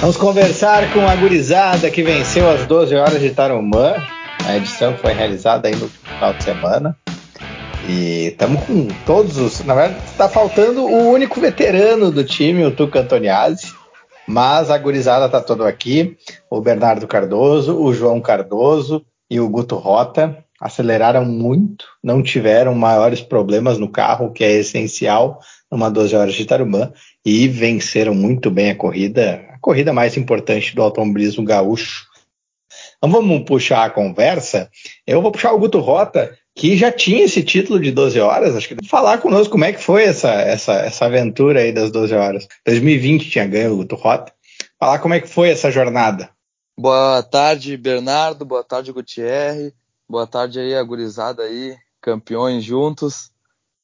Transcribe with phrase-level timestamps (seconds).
[0.00, 3.94] Vamos conversar com a gurizada que venceu às 12 horas de Tarumã.
[4.46, 6.96] A edição foi realizada aí no final de semana.
[7.88, 9.64] E estamos com todos os.
[9.64, 13.74] Na verdade, está faltando o único veterano do time, o Tuca Antoniazzi.
[14.26, 16.16] Mas a gurizada está todo aqui.
[16.48, 23.20] O Bernardo Cardoso, o João Cardoso e o Guto Rota aceleraram muito, não tiveram maiores
[23.20, 25.40] problemas no carro, o que é essencial
[25.70, 26.92] numa 12 horas de Tarumã,
[27.24, 32.06] e venceram muito bem a corrida corrida mais importante do automobilismo gaúcho.
[32.96, 34.70] Então vamos puxar a conversa.
[35.06, 38.56] Eu vou puxar o Guto Rota, que já tinha esse título de 12 horas.
[38.56, 42.14] Acho que falar conosco como é que foi essa, essa, essa aventura aí das 12
[42.14, 42.48] horas.
[42.66, 44.32] 2020 tinha ganho o Guto Rota.
[44.78, 46.30] Falar como é que foi essa jornada.
[46.76, 48.44] Boa tarde, Bernardo.
[48.44, 49.72] Boa tarde, Gutierre.
[50.08, 53.30] Boa tarde aí, a gurizada aí, campeões juntos.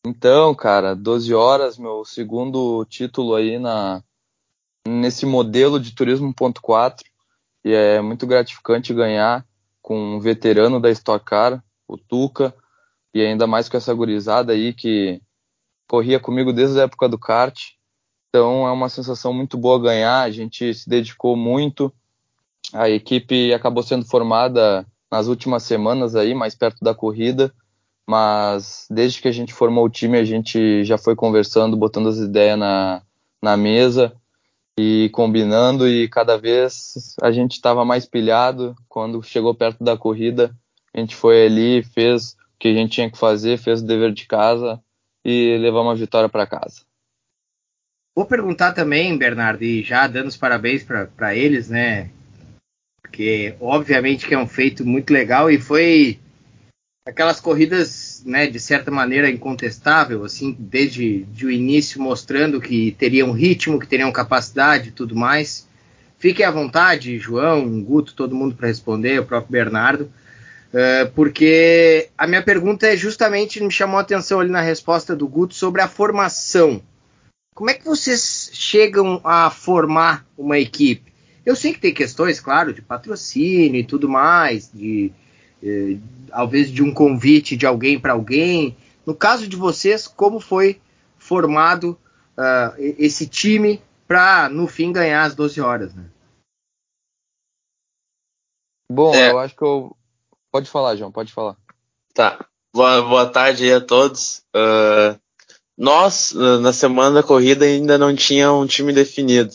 [0.07, 4.03] Então, cara, 12 horas, meu segundo título aí na,
[4.87, 7.03] nesse modelo de turismo 1.4
[7.65, 9.45] e é muito gratificante ganhar
[9.81, 12.55] com um veterano da Stock Car, o Tuca,
[13.13, 15.21] e ainda mais com essa gurizada aí que
[15.89, 17.59] corria comigo desde a época do kart.
[18.29, 21.93] Então é uma sensação muito boa ganhar, a gente se dedicou muito.
[22.73, 27.55] A equipe acabou sendo formada nas últimas semanas aí, mais perto da corrida,
[28.07, 32.19] mas desde que a gente formou o time, a gente já foi conversando, botando as
[32.19, 33.03] ideias na,
[33.41, 34.13] na mesa
[34.78, 38.75] e combinando e cada vez a gente estava mais pilhado.
[38.89, 40.55] Quando chegou perto da corrida,
[40.92, 44.12] a gente foi ali, fez o que a gente tinha que fazer, fez o dever
[44.12, 44.80] de casa
[45.25, 46.83] e levamos a vitória para casa.
[48.17, 52.11] Vou perguntar também, Bernardo, e já dando os parabéns para eles, né?
[53.02, 56.20] Porque obviamente que é um feito muito legal e foi
[57.07, 63.31] aquelas corridas, né, de certa maneira incontestável, assim, desde de o início mostrando que teriam
[63.33, 65.69] ritmo, que teriam capacidade e tudo mais.
[66.19, 72.27] Fiquem à vontade, João, Guto, todo mundo para responder, o próprio Bernardo, uh, porque a
[72.27, 75.89] minha pergunta é justamente, me chamou a atenção ali na resposta do Guto sobre a
[75.89, 76.81] formação.
[77.55, 81.13] Como é que vocês chegam a formar uma equipe?
[81.45, 85.13] Eu sei que tem questões, claro, de patrocínio e tudo mais, de
[85.64, 85.98] eh,
[86.29, 88.77] talvez de um convite de alguém para alguém.
[89.07, 90.80] No caso de vocês, como foi
[91.17, 91.98] formado
[92.36, 96.05] uh, esse time para no fim ganhar as 12 horas, né?
[98.92, 99.30] Bom, é.
[99.30, 99.97] eu acho que eu.
[100.52, 101.57] Pode falar, João, pode falar.
[102.13, 102.46] Tá.
[102.75, 104.42] Boa, boa tarde aí a todos.
[104.55, 105.19] Uh,
[105.77, 109.52] nós, na semana da corrida, ainda não tinha um time definido.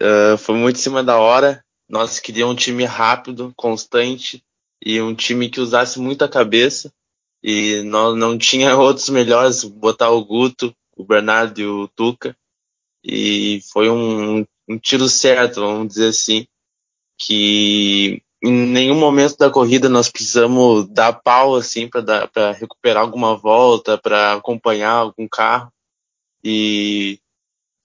[0.00, 1.64] Uh, foi muito em cima da hora.
[1.88, 4.44] Nós queríamos um time rápido, constante,
[4.84, 6.92] e um time que usasse muito a cabeça.
[7.42, 12.36] E não, não tinha outros melhores, botar o Guto, o Bernardo e o Tuca.
[13.04, 16.46] E foi um, um tiro certo, vamos dizer assim,
[17.18, 23.96] que em nenhum momento da corrida nós precisamos dar pau assim para recuperar alguma volta,
[23.96, 25.72] para acompanhar algum carro.
[26.44, 27.20] E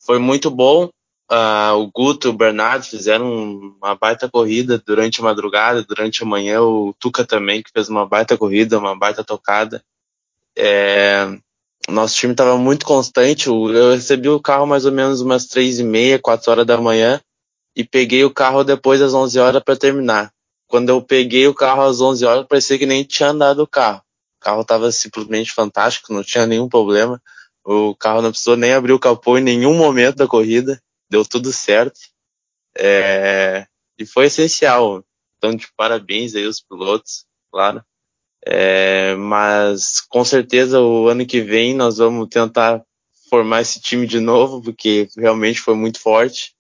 [0.04, 0.90] foi muito bom
[1.30, 6.26] Uh, o Guto e o Bernardo fizeram uma baita corrida durante a madrugada, durante a
[6.26, 6.62] manhã.
[6.62, 9.84] O Tuca também, que fez uma baita corrida, uma baita tocada.
[10.58, 11.28] É,
[11.90, 13.48] nosso time estava muito constante.
[13.48, 17.22] Eu recebi o carro mais ou menos umas três e meia, quatro horas da manhã
[17.76, 20.32] e peguei o carro depois das 11 horas para terminar.
[20.66, 24.02] Quando eu peguei o carro às 11 horas, parecia que nem tinha andado o carro.
[24.40, 27.22] O carro estava simplesmente fantástico, não tinha nenhum problema.
[27.64, 31.52] O carro não precisou nem abrir o capô em nenhum momento da corrida deu tudo
[31.52, 32.00] certo.
[32.78, 33.66] É,
[33.98, 35.04] e foi essencial.
[35.38, 37.84] Então, de parabéns aí aos pilotos, claro.
[38.46, 42.84] É, mas com certeza o ano que vem nós vamos tentar
[43.30, 46.56] formar esse time de novo, porque realmente foi muito forte.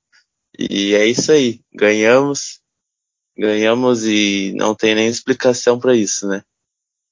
[0.58, 1.62] E é isso aí.
[1.74, 2.60] Ganhamos,
[3.38, 6.44] ganhamos e não tem nem explicação para isso, né?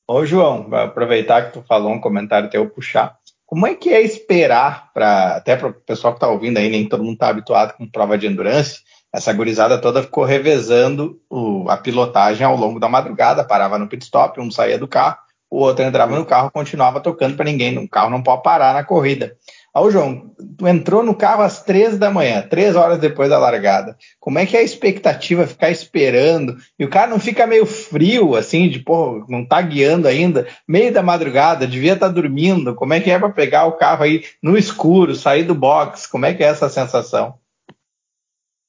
[0.07, 3.19] Ô João, aproveitar que tu falou um comentário teu puxar.
[3.45, 6.89] Como é que é esperar para até para o pessoal que está ouvindo aí, nem
[6.89, 8.79] todo mundo está habituado com prova de endurance,
[9.13, 14.03] essa gurizada toda ficou revezando o, a pilotagem ao longo da madrugada, parava no pit
[14.03, 15.17] stop, um saía do carro,
[15.49, 18.83] o outro entrava no carro, continuava tocando para ninguém, o carro não pode parar na
[18.83, 19.37] corrida.
[19.77, 23.97] Ô, João, tu entrou no carro às três da manhã, três horas depois da largada.
[24.21, 26.55] Como é que é a expectativa ficar esperando?
[26.79, 30.93] E o cara não fica meio frio, assim, de, pô, não tá guiando ainda, meio
[30.93, 32.73] da madrugada, devia estar tá dormindo.
[32.73, 36.07] Como é que é para pegar o carro aí no escuro, sair do box?
[36.07, 37.33] Como é que é essa sensação?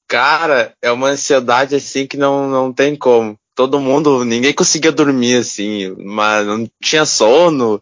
[0.09, 3.37] Cara, é uma ansiedade assim que não, não tem como.
[3.55, 7.81] Todo mundo, ninguém conseguia dormir assim, mas não tinha sono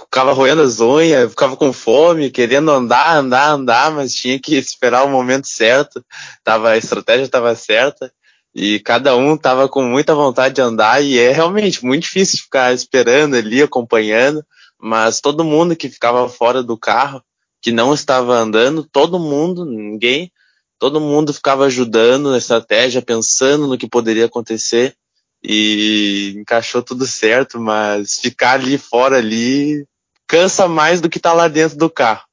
[0.00, 5.04] ficava roendo as unhas, ficava com fome, querendo andar, andar, andar, mas tinha que esperar
[5.04, 6.04] o momento certo.
[6.44, 8.12] Tava, a estratégia estava certa.
[8.54, 12.72] E cada um tava com muita vontade de andar e é realmente muito difícil ficar
[12.72, 14.42] esperando ali, acompanhando,
[14.80, 17.22] mas todo mundo que ficava fora do carro,
[17.60, 20.32] que não estava andando, todo mundo, ninguém,
[20.78, 24.96] todo mundo ficava ajudando na estratégia, pensando no que poderia acontecer
[25.42, 29.86] e encaixou tudo certo, mas ficar ali fora ali
[30.26, 32.24] cansa mais do que tá lá dentro do carro.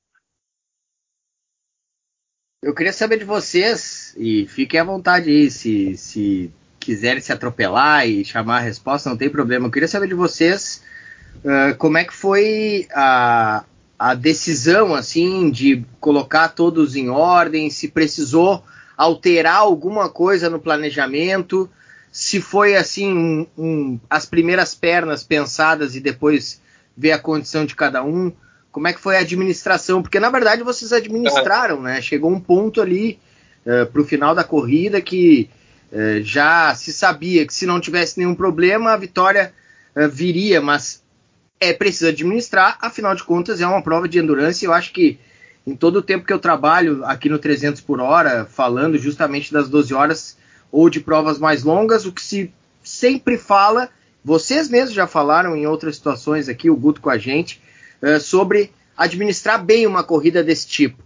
[2.62, 8.08] Eu queria saber de vocês, e fiquem à vontade aí, se, se quiserem se atropelar
[8.08, 9.68] e chamar a resposta, não tem problema.
[9.68, 10.82] Eu queria saber de vocês
[11.44, 13.66] uh, como é que foi a,
[14.00, 18.64] a decisão, assim, de colocar todos em ordem, se precisou
[18.96, 21.70] alterar alguma coisa no planejamento,
[22.14, 26.62] se foi, assim, um, um, as primeiras pernas pensadas e depois
[26.96, 28.32] ver a condição de cada um
[28.72, 32.02] como é que foi a administração, porque na verdade vocês administraram, né?
[32.02, 33.20] Chegou um ponto ali
[33.66, 35.48] uh, eh, para o final da corrida que
[35.92, 39.54] uh, já se sabia que se não tivesse nenhum problema a vitória
[39.96, 41.04] uh, viria, mas
[41.60, 44.66] é preciso administrar, afinal de contas é uma prova de endurance.
[44.66, 45.20] Eu acho que
[45.66, 49.70] em todo o tempo que eu trabalho aqui no 300 por hora, falando justamente das
[49.70, 50.38] 12 horas
[50.74, 52.52] ou de provas mais longas, o que se
[52.84, 53.90] sempre fala,
[54.26, 57.62] vocês mesmos já falaram em outras situações aqui, o Guto com a gente
[58.02, 61.02] eh, sobre administrar bem uma corrida desse tipo.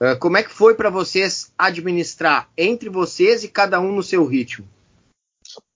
[0.00, 4.26] Uh, como é que foi para vocês administrar entre vocês e cada um no seu
[4.26, 4.68] ritmo?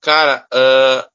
[0.02, 1.08] Cara, uh,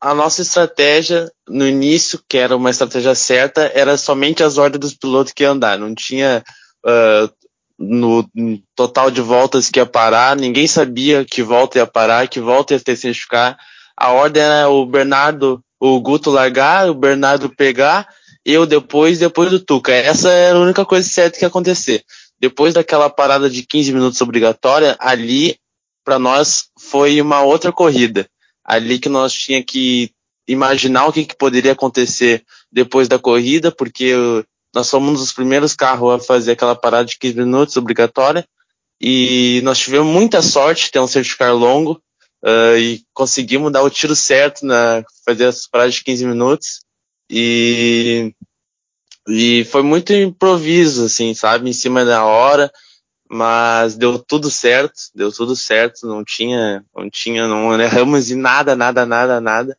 [0.00, 4.94] a nossa estratégia no início, que era uma estratégia certa, era somente as ordens dos
[4.94, 5.78] pilotos que andar.
[5.78, 6.42] Não tinha
[6.86, 7.30] no,
[7.78, 8.28] no,
[8.74, 12.80] total de voltas que ia parar, ninguém sabia que volta ia parar, que volta ia
[12.80, 13.58] ter certificar.
[13.96, 18.08] A ordem era o Bernardo, o Guto largar, o Bernardo pegar
[18.46, 19.92] eu depois, depois do Tuca.
[19.92, 22.04] Essa era a única coisa certa que ia acontecer.
[22.38, 25.58] Depois daquela parada de 15 minutos obrigatória, ali,
[26.04, 28.28] para nós, foi uma outra corrida.
[28.64, 30.12] Ali que nós tinha que
[30.46, 34.14] imaginar o que, que poderia acontecer depois da corrida, porque
[34.76, 38.46] nós fomos um dos primeiros carros a fazer aquela parada de 15 minutos obrigatória.
[39.00, 41.92] E nós tivemos muita sorte ter um certificado longo
[42.44, 46.80] uh, e conseguimos dar o tiro certo na fazer as paradas de 15 minutos.
[47.30, 48.34] E,
[49.26, 51.70] e foi muito improviso, assim, sabe?
[51.70, 52.70] Em cima da hora,
[53.30, 58.76] mas deu tudo certo, deu tudo certo, não tinha, não tinha, não erramos em nada,
[58.76, 59.78] nada, nada, nada.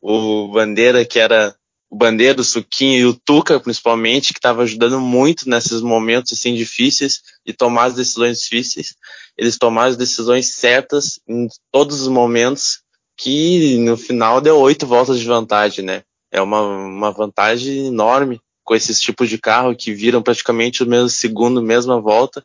[0.00, 1.52] O Bandeira, que era
[1.90, 6.54] o Bandeira, o Suquinho e o Tuca, principalmente, que estava ajudando muito nesses momentos, assim,
[6.54, 8.94] difíceis e tomar as decisões difíceis.
[9.36, 12.80] Eles tomaram as decisões certas em todos os momentos,
[13.16, 16.02] que no final deu oito voltas de vantagem, né?
[16.30, 21.08] é uma, uma vantagem enorme com esses tipos de carro que viram praticamente o mesmo
[21.08, 22.44] segundo, mesma volta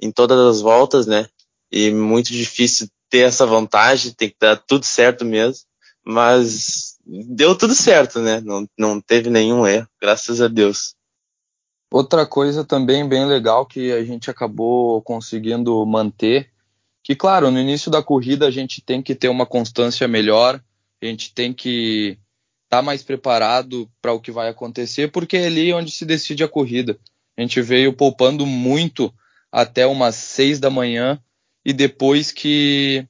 [0.00, 1.28] em todas as voltas, né?
[1.70, 5.64] E muito difícil ter essa vantagem, tem que dar tudo certo mesmo,
[6.04, 8.40] mas deu tudo certo, né?
[8.40, 10.94] Não, não teve nenhum erro, graças a Deus.
[11.90, 16.50] Outra coisa também bem legal que a gente acabou conseguindo manter,
[17.02, 20.62] que claro, no início da corrida a gente tem que ter uma constância melhor,
[21.02, 22.18] a gente tem que
[22.68, 26.48] tá mais preparado para o que vai acontecer, porque é ali onde se decide a
[26.48, 26.98] corrida.
[27.36, 29.12] A gente veio poupando muito
[29.50, 31.20] até umas 6 da manhã
[31.62, 33.06] e depois que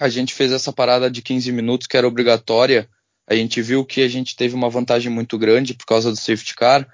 [0.00, 2.88] a gente fez essa parada de 15 minutos que era obrigatória,
[3.28, 6.54] a gente viu que a gente teve uma vantagem muito grande por causa do safety
[6.54, 6.88] car.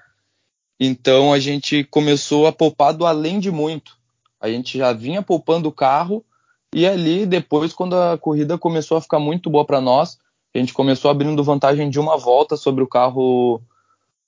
[0.77, 3.97] Então a gente começou a poupar do além de muito.
[4.39, 6.25] A gente já vinha poupando o carro
[6.73, 10.17] e ali depois quando a corrida começou a ficar muito boa para nós,
[10.53, 13.61] a gente começou abrindo vantagem de uma volta sobre o carro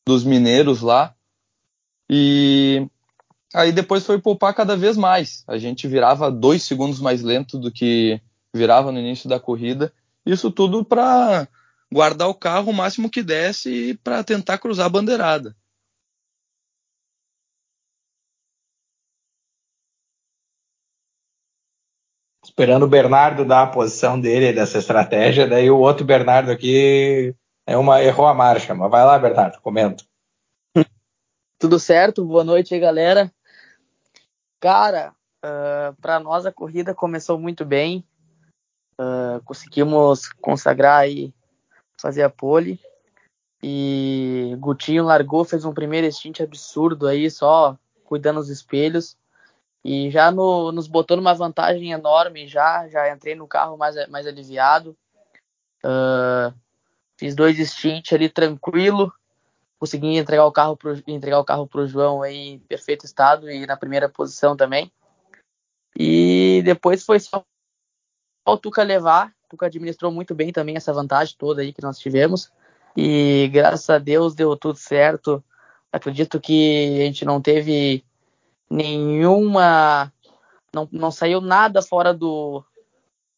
[0.07, 1.13] dos mineiros lá.
[2.09, 2.87] E
[3.53, 5.43] aí depois foi poupar cada vez mais.
[5.45, 8.21] A gente virava dois segundos mais lento do que
[8.53, 9.91] virava no início da corrida.
[10.25, 11.49] Isso tudo para
[11.91, 15.55] guardar o carro o máximo que desse e para tentar cruzar a bandeirada.
[22.57, 27.35] esperando o Bernardo dar a posição dele dessa estratégia, daí o outro Bernardo aqui
[27.67, 28.73] é uma, errou a marcha.
[28.73, 30.03] Mas vai lá, Bernardo, comenta.
[31.59, 32.25] Tudo certo?
[32.25, 33.31] Boa noite aí, galera.
[34.59, 35.11] Cara,
[35.45, 38.03] uh, ah, para nós a corrida começou muito bem.
[38.99, 41.31] Uh, conseguimos consagrar e
[41.99, 42.79] fazer a pole.
[43.61, 49.17] E Gutinho largou, fez um primeiro stint absurdo aí, só cuidando dos espelhos.
[49.83, 54.27] E já no, nos botou numa vantagem enorme, já, já entrei no carro mais, mais
[54.27, 54.97] aliviado.
[55.83, 56.53] Uh,
[57.17, 59.13] fiz dois stints ali tranquilo.
[59.79, 63.77] consegui entregar o carro pro, entregar o carro João aí em perfeito estado e na
[63.77, 64.91] primeira posição também.
[65.97, 67.43] E depois foi só
[68.45, 69.36] o Tuca levar.
[69.49, 72.51] Tuca administrou muito bem também essa vantagem toda aí que nós tivemos.
[72.95, 75.43] E graças a Deus deu tudo certo.
[75.91, 78.03] Acredito que a gente não teve
[78.69, 80.11] nenhuma.
[80.73, 82.63] Não, não saiu nada fora do,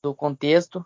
[0.02, 0.84] do contexto.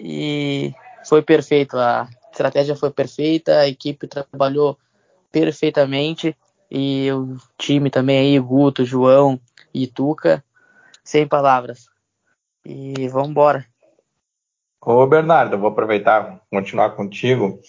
[0.00, 0.72] E
[1.04, 1.76] foi perfeito.
[1.76, 4.78] A estratégia foi perfeita, a equipe trabalhou
[5.30, 6.36] perfeitamente.
[6.70, 9.40] E o time também aí, Guto, João
[9.72, 10.44] e Tuca,
[11.02, 11.86] sem palavras.
[12.64, 13.66] E vamos embora.
[14.80, 17.60] Ô Bernardo, vou aproveitar continuar contigo.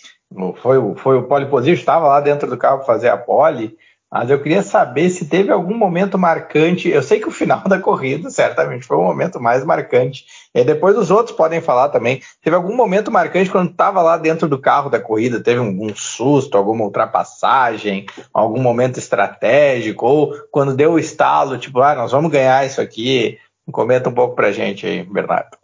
[0.61, 3.75] Foi, foi o pole position, estava lá dentro do carro fazer a pole,
[4.11, 6.89] mas eu queria saber se teve algum momento marcante.
[6.89, 10.25] Eu sei que o final da corrida certamente foi o momento mais marcante.
[10.53, 12.21] E depois os outros podem falar também.
[12.43, 15.43] Teve algum momento marcante quando estava lá dentro do carro da corrida?
[15.43, 20.05] Teve um, susto, alguma ultrapassagem, algum momento estratégico?
[20.07, 23.37] Ou quando deu o estalo, tipo, ah, nós vamos ganhar isso aqui?
[23.71, 25.58] Comenta um pouco pra gente aí, Bernardo.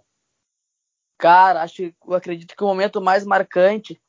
[1.25, 3.99] Cara, acho, eu acredito que o momento mais marcante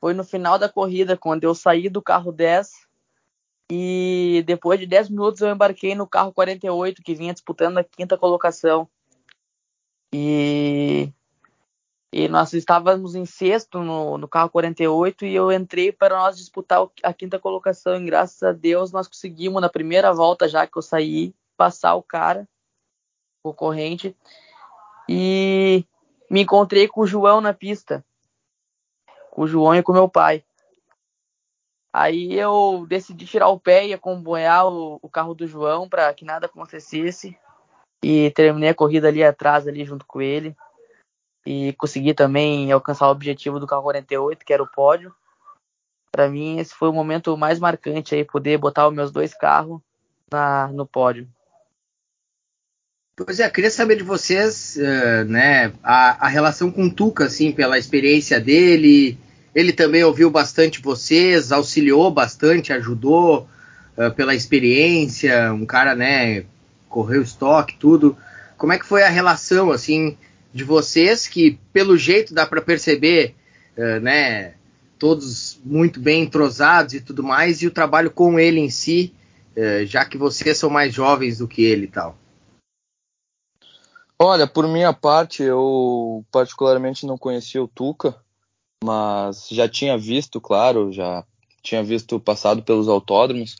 [0.00, 2.88] foi no final da corrida, quando eu saí do carro 10
[3.70, 8.18] e depois de 10 minutos eu embarquei no carro 48, que vinha disputando a quinta
[8.18, 8.88] colocação.
[10.12, 11.12] E,
[12.12, 16.84] e nós estávamos em sexto no, no carro 48 e eu entrei para nós disputar
[17.00, 17.94] a quinta colocação.
[17.94, 22.02] E graças a Deus nós conseguimos, na primeira volta já que eu saí, passar o
[22.02, 22.48] cara
[23.40, 24.16] concorrente.
[25.08, 25.86] E
[26.30, 28.04] me encontrei com o João na pista.
[29.30, 30.44] Com o João e com meu pai.
[31.92, 36.24] Aí eu decidi tirar o pé e acompanhar o, o carro do João para que
[36.24, 37.38] nada acontecesse.
[38.02, 40.54] E terminei a corrida ali atrás, ali junto com ele.
[41.46, 45.14] E consegui também alcançar o objetivo do carro 48, que era o pódio.
[46.12, 49.80] Para mim, esse foi o momento mais marcante aí, poder botar os meus dois carros
[50.30, 51.28] na, no pódio.
[53.18, 57.50] Pois é, queria saber de vocês, uh, né, a, a, relação com o Tuca, assim,
[57.50, 59.18] pela experiência dele.
[59.54, 63.48] Ele também ouviu bastante vocês, auxiliou bastante, ajudou
[63.96, 66.44] uh, pela experiência, um cara, né,
[66.90, 68.14] correu estoque, tudo.
[68.58, 70.18] Como é que foi a relação, assim,
[70.52, 73.34] de vocês, que pelo jeito dá para perceber,
[73.78, 74.52] uh, né,
[74.98, 79.14] todos muito bem entrosados e tudo mais, e o trabalho com ele em si,
[79.86, 82.18] já que vocês são mais jovens do que ele e tal?
[84.18, 88.16] Olha, por minha parte, eu particularmente não conhecia o Tuca,
[88.82, 91.22] mas já tinha visto, claro, já
[91.62, 93.56] tinha visto passado pelos autódromos,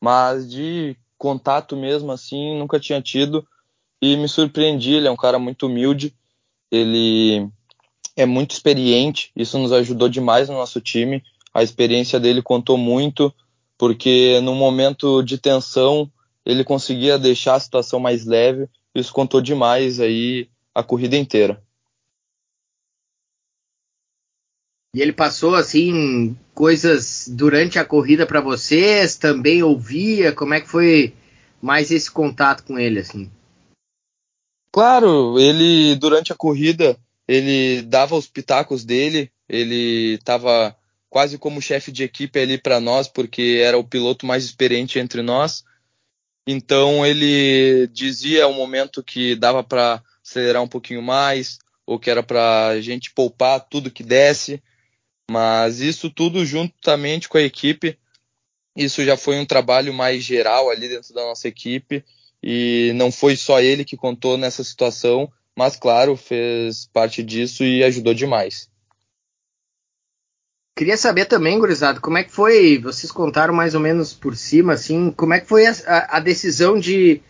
[0.00, 3.46] mas de contato mesmo assim nunca tinha tido
[4.00, 4.94] e me surpreendi.
[4.94, 6.14] Ele é um cara muito humilde,
[6.70, 7.46] ele
[8.16, 11.22] é muito experiente, isso nos ajudou demais no nosso time.
[11.52, 13.34] A experiência dele contou muito,
[13.76, 16.10] porque no momento de tensão
[16.46, 21.62] ele conseguia deixar a situação mais leve isso contou demais aí a corrida inteira.
[24.94, 30.68] E ele passou assim coisas durante a corrida para vocês, também ouvia, como é que
[30.68, 31.14] foi
[31.62, 33.30] mais esse contato com ele assim?
[34.72, 40.76] Claro, ele durante a corrida, ele dava os pitacos dele, ele estava
[41.08, 45.22] quase como chefe de equipe ali para nós, porque era o piloto mais experiente entre
[45.22, 45.64] nós.
[46.50, 52.24] Então ele dizia o momento que dava para acelerar um pouquinho mais, ou que era
[52.24, 54.60] para a gente poupar tudo que desse.
[55.30, 57.96] Mas isso tudo juntamente com a equipe,
[58.76, 62.04] isso já foi um trabalho mais geral ali dentro da nossa equipe.
[62.42, 67.84] E não foi só ele que contou nessa situação, mas claro, fez parte disso e
[67.84, 68.68] ajudou demais.
[70.80, 74.72] Queria saber também, gurizado, como é que foi, vocês contaram mais ou menos por cima,
[74.72, 75.76] assim, como é que foi a,
[76.16, 77.20] a decisão de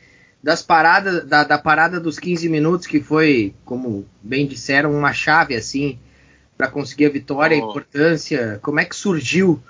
[0.41, 5.57] das paradas, da, da, parada dos 15 minutos, que foi, como bem disseram, uma chave,
[5.57, 5.99] assim,
[6.57, 7.67] para conseguir a vitória, oh.
[7.67, 9.61] a importância, como é que surgiu?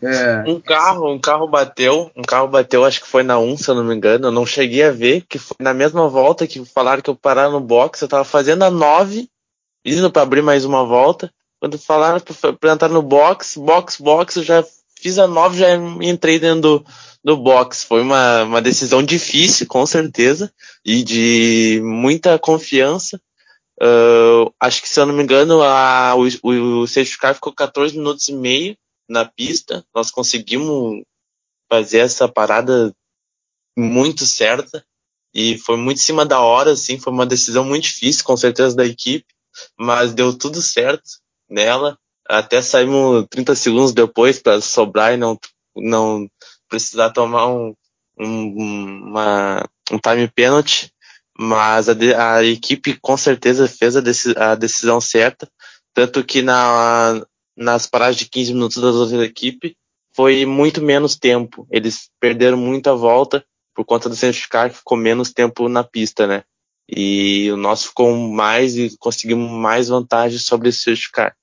[0.00, 0.44] É...
[0.46, 3.74] Um carro, um carro bateu, um carro bateu, acho que foi na 1, se eu
[3.74, 7.02] não me engano, eu não cheguei a ver, que foi na mesma volta que falaram
[7.02, 9.28] que eu parar no box, eu tava fazendo a 9,
[9.84, 11.28] indo para abrir mais uma volta,
[11.64, 12.20] quando falaram
[12.60, 14.62] para entrar no box, box, box, eu já
[15.00, 15.68] fiz a 9, já
[16.02, 16.86] entrei dentro do,
[17.24, 17.84] do box.
[17.84, 20.52] Foi uma, uma decisão difícil, com certeza,
[20.84, 23.18] e de muita confiança.
[23.80, 27.96] Uh, acho que, se eu não me engano, a, o, o safety car ficou 14
[27.96, 28.76] minutos e meio
[29.08, 29.82] na pista.
[29.94, 31.02] Nós conseguimos
[31.66, 32.94] fazer essa parada
[33.74, 34.84] muito certa
[35.32, 38.76] e foi muito em cima da hora, assim, foi uma decisão muito difícil, com certeza,
[38.76, 39.24] da equipe,
[39.78, 41.23] mas deu tudo certo
[41.54, 41.96] nela.
[42.28, 45.38] até saímos 30 segundos depois para sobrar e não,
[45.76, 46.28] não
[46.68, 47.74] precisar tomar um,
[48.18, 50.90] um, uma, um time penalty,
[51.38, 54.02] mas a, a, equipe com certeza fez a,
[54.36, 55.48] a, decisão certa,
[55.92, 57.24] tanto que na,
[57.56, 59.74] nas paradas de 15 minutos das outras equipes
[60.14, 61.66] foi muito menos tempo.
[61.70, 63.44] Eles perderam muita volta
[63.74, 66.44] por conta do safety car que ficou menos tempo na pista, né?
[66.88, 71.36] E o nosso ficou mais e conseguimos mais vantagem sobre esse safety car.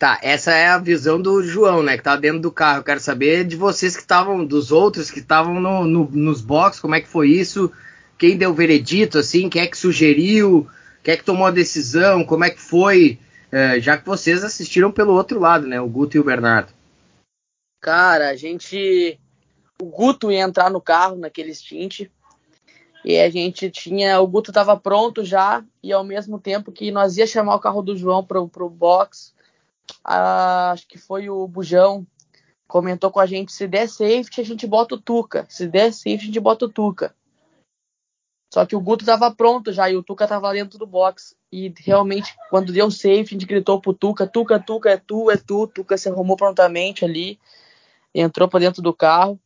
[0.00, 1.98] Tá, essa é a visão do João, né?
[1.98, 2.78] Que tá dentro do carro.
[2.78, 6.80] Eu quero saber de vocês que estavam, dos outros que estavam no, no, nos boxes,
[6.80, 7.70] como é que foi isso?
[8.16, 9.50] Quem deu o veredito, assim?
[9.50, 10.66] Quem é que sugeriu?
[11.02, 12.24] Quem é que tomou a decisão?
[12.24, 13.18] Como é que foi?
[13.52, 15.78] É, já que vocês assistiram pelo outro lado, né?
[15.78, 16.72] O Guto e o Bernardo.
[17.82, 19.20] Cara, a gente.
[19.82, 22.08] O Guto ia entrar no carro naquele stint.
[23.04, 24.18] E a gente tinha.
[24.18, 25.62] O Guto tava pronto já.
[25.82, 29.38] E ao mesmo tempo que nós ia chamar o carro do João pro, pro box
[30.04, 32.06] a, acho que foi o Bujão,
[32.68, 35.46] comentou com a gente: se der safety, a gente bota o Tuca.
[35.48, 37.14] Se der safety, a gente bota o Tuca.
[38.52, 41.36] Só que o Guto estava pronto já e o Tuca estava dentro do box.
[41.52, 45.36] E realmente, quando deu safety, a gente gritou pro Tuca: Tuca, Tuca, é tu, é
[45.36, 45.66] tu.
[45.66, 47.38] Tuca se arrumou prontamente ali,
[48.14, 49.38] entrou para dentro do carro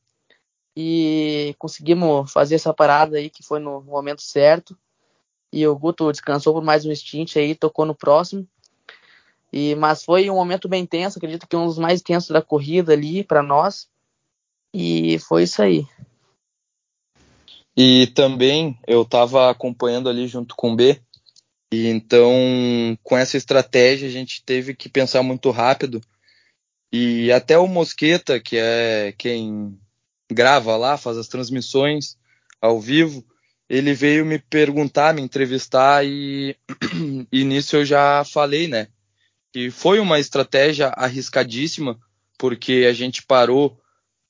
[0.77, 4.77] e conseguimos fazer essa parada aí que foi no momento certo.
[5.53, 8.49] E o Guto descansou por mais um stint aí, tocou no próximo.
[9.57, 12.93] E, mas foi um momento bem tenso, acredito que um dos mais tensos da corrida
[12.93, 13.87] ali para nós.
[14.75, 15.87] E foi isso aí.
[17.77, 21.01] E também eu estava acompanhando ali junto com o B.
[21.73, 22.33] E então,
[23.01, 26.01] com essa estratégia, a gente teve que pensar muito rápido.
[26.93, 29.79] E até o Mosqueta, que é quem
[30.33, 32.19] grava lá, faz as transmissões
[32.61, 33.25] ao vivo,
[33.69, 36.57] ele veio me perguntar, me entrevistar e,
[37.31, 38.89] e nisso eu já falei, né?
[39.55, 41.97] Que foi uma estratégia arriscadíssima,
[42.37, 43.81] porque a gente parou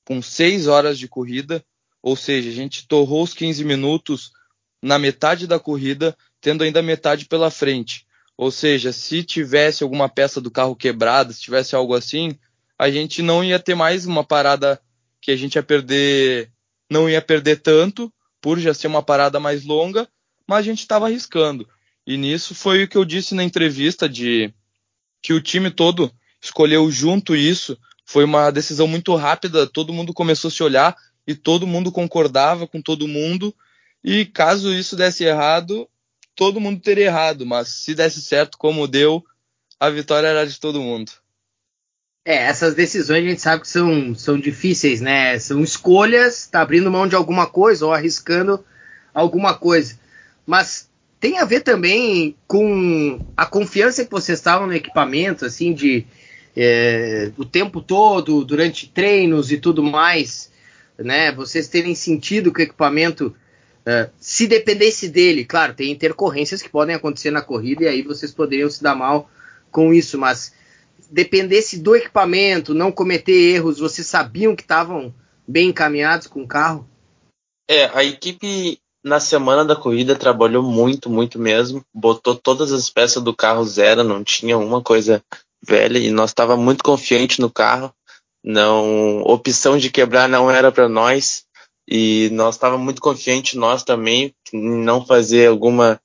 [0.05, 1.65] com seis horas de corrida,
[1.99, 4.31] ou seja, a gente torrou os 15 minutos
[4.79, 8.05] na metade da corrida, tendo ainda metade pela frente.
[8.37, 12.37] Ou seja, se tivesse alguma peça do carro quebrada, se tivesse algo assim,
[12.77, 14.79] a gente não ia ter mais uma parada
[15.19, 16.51] que a gente ia perder,
[16.87, 20.07] não ia perder tanto, por já ser uma parada mais longa,
[20.47, 21.67] mas a gente estava arriscando.
[22.05, 24.53] E nisso foi o que eu disse na entrevista de
[25.25, 27.75] que o time todo escolheu junto isso.
[28.05, 32.67] Foi uma decisão muito rápida, todo mundo começou a se olhar e todo mundo concordava
[32.67, 33.51] com todo mundo.
[34.03, 35.89] E caso isso desse errado,
[36.35, 39.25] todo mundo teria errado, mas se desse certo como deu,
[39.79, 41.11] a vitória era de todo mundo.
[42.23, 45.39] É, essas decisões a gente sabe que são, são difíceis, né?
[45.39, 48.63] São escolhas, tá abrindo mão de alguma coisa ou arriscando
[49.11, 49.97] alguma coisa.
[50.45, 50.87] Mas
[51.25, 56.05] tem a ver também com a confiança que vocês estavam no equipamento, assim, de
[56.55, 60.51] é, o tempo todo, durante treinos e tudo mais,
[60.95, 61.31] né?
[61.31, 63.35] Vocês terem sentido que o equipamento,
[63.87, 68.31] é, se dependesse dele, claro, tem intercorrências que podem acontecer na corrida e aí vocês
[68.31, 69.27] poderiam se dar mal
[69.71, 70.53] com isso, mas
[71.09, 75.11] dependesse do equipamento, não cometer erros, vocês sabiam que estavam
[75.47, 76.87] bem encaminhados com o carro?
[77.67, 81.85] É, a equipe na semana da corrida trabalhou muito, muito mesmo.
[81.93, 85.23] Botou todas as peças do carro zero, não tinha uma coisa
[85.63, 87.93] velha e nós estava muito confiante no carro.
[88.43, 91.45] Não, opção de quebrar não era para nós
[91.87, 96.01] e nós estava muito confiante nós também em não fazer alguma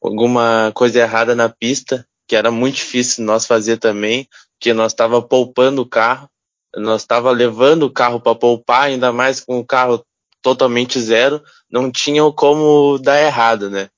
[0.00, 5.20] alguma coisa errada na pista, que era muito difícil nós fazer também, porque nós estava
[5.20, 6.28] poupando o carro,
[6.76, 10.04] nós estava levando o carro para poupar, ainda mais com o carro
[10.46, 13.90] totalmente zero, não tinham como dar errado, né?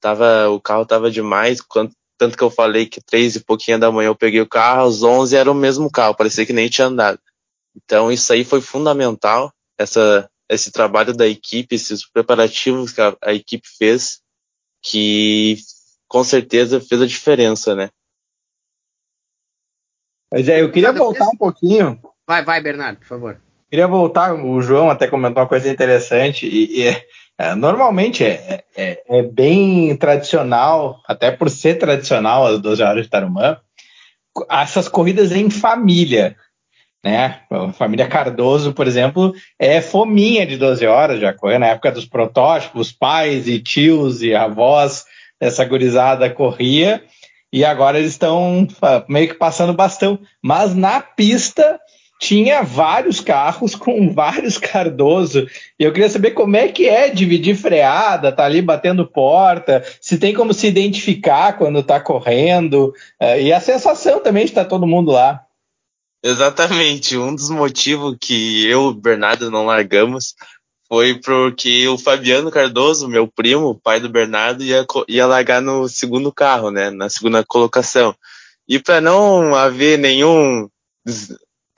[0.00, 3.92] Tava, o carro tava demais, quanto, tanto que eu falei que três e pouquinho da
[3.92, 6.88] manhã eu peguei o carro, às onze era o mesmo carro, parecia que nem tinha
[6.88, 7.20] andado.
[7.76, 13.32] Então isso aí foi fundamental, essa, esse trabalho da equipe, esses preparativos que a, a
[13.32, 14.20] equipe fez,
[14.82, 15.56] que
[16.08, 17.90] com certeza fez a diferença, né?
[20.32, 22.02] Mas é, eu queria voltar um pouquinho.
[22.26, 23.40] Vai, vai, Bernardo, por favor.
[23.72, 26.96] Queria voltar, o João até comentou uma coisa interessante, e, e
[27.38, 33.08] é, normalmente é, é, é, bem tradicional, até por ser tradicional as 12 horas de
[33.08, 33.56] Tarumã,
[34.50, 36.36] essas corridas em família.
[37.02, 37.40] Né?
[37.50, 42.04] A família Cardoso, por exemplo, é fominha de 12 horas, já correu na época dos
[42.04, 45.06] protótipos, pais e tios e avós
[45.40, 47.02] dessa gurizada corria,
[47.50, 48.68] e agora eles estão
[49.08, 50.18] meio que passando bastão.
[50.42, 51.80] Mas na pista
[52.22, 55.48] tinha vários carros com vários Cardoso.
[55.76, 60.16] E eu queria saber como é que é dividir freada, tá ali batendo porta, se
[60.18, 64.70] tem como se identificar quando tá correndo, uh, e a sensação também de estar tá
[64.70, 65.44] todo mundo lá.
[66.22, 67.16] Exatamente.
[67.16, 70.36] Um dos motivos que eu e o Bernardo não largamos
[70.88, 76.30] foi porque o Fabiano Cardoso, meu primo, pai do Bernardo, ia, ia largar no segundo
[76.30, 76.90] carro, né?
[76.90, 78.14] Na segunda colocação.
[78.68, 80.68] E para não haver nenhum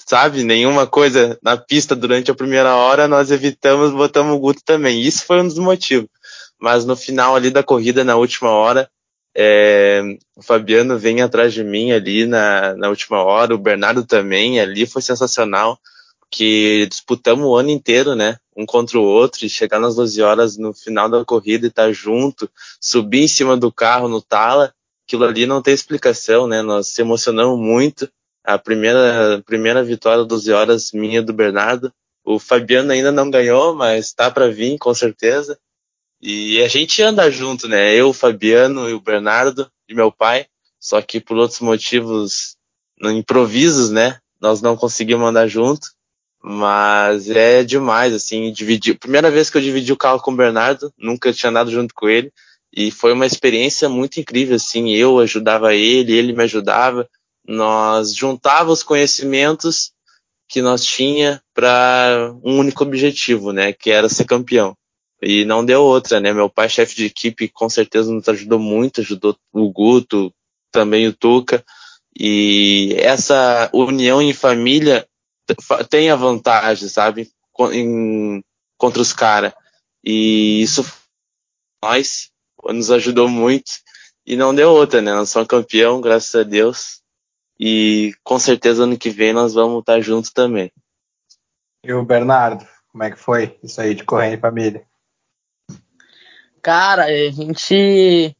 [0.06, 5.00] sabe, nenhuma coisa na pista durante a primeira hora, nós evitamos, botamos o Guto também.
[5.00, 6.08] Isso foi um dos motivos.
[6.60, 8.88] Mas no final ali da corrida, na última hora,
[9.36, 10.02] é,
[10.36, 14.86] o Fabiano vem atrás de mim ali na, na última hora, o Bernardo também, ali
[14.86, 15.78] foi sensacional,
[16.30, 20.56] que disputamos o ano inteiro, né, um contra o outro, e chegar nas 12 horas
[20.56, 22.48] no final da corrida e estar tá junto,
[22.80, 24.72] subir em cima do carro no tala,
[25.06, 28.08] aquilo ali não tem explicação, né, nós se emocionamos muito,
[28.44, 31.92] a primeira, primeira vitória 12 horas minha do Bernardo.
[32.22, 35.59] O Fabiano ainda não ganhou, mas tá para vir com certeza.
[36.20, 37.94] E a gente anda junto, né?
[37.94, 40.46] Eu, o Fabiano e o Bernardo e meu pai.
[40.78, 42.57] Só que por outros motivos
[43.02, 44.18] improvisos, né?
[44.40, 45.88] Nós não conseguimos andar junto.
[46.42, 48.98] Mas é demais, assim, dividir.
[48.98, 52.07] Primeira vez que eu dividi o carro com o Bernardo, nunca tinha andado junto com
[52.07, 52.30] ele.
[52.70, 54.90] E foi uma experiência muito incrível, assim.
[54.90, 57.09] Eu ajudava ele, ele me ajudava
[57.46, 59.92] nós juntava os conhecimentos
[60.48, 64.76] que nós tinha para um único objetivo, né, que era ser campeão.
[65.22, 66.35] E não deu outra, né?
[66.35, 70.33] Meu pai, chefe de equipe, com certeza nos ajudou muito, ajudou o Guto,
[70.70, 71.64] também o Tuca.
[72.18, 75.09] E essa união em família
[75.88, 77.30] tem a vantagem, sabe?
[77.72, 78.42] Em,
[78.76, 79.54] contra os caras.
[80.04, 80.85] E isso
[81.83, 82.30] nós
[82.68, 83.72] nos ajudou muito.
[84.26, 85.14] E não deu outra, né?
[85.14, 87.00] Nós somos campeão, graças a Deus.
[87.58, 90.72] E com certeza ano que vem nós vamos estar juntos também.
[91.84, 94.86] E o Bernardo, como é que foi isso aí de correr em família?
[96.62, 98.34] Cara, a gente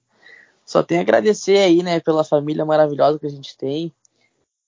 [0.65, 3.93] só tem a agradecer aí, né, pela família maravilhosa que a gente tem,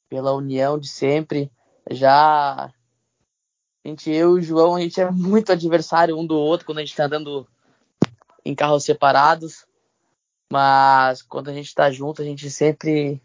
[0.09, 1.50] pela união de sempre.
[1.90, 2.72] Já a
[3.88, 6.85] gente, eu e o João, a gente é muito adversário um do outro quando a
[6.85, 7.46] gente tá andando
[8.44, 9.64] em carros separados.
[10.52, 13.22] Mas quando a gente tá junto, a gente sempre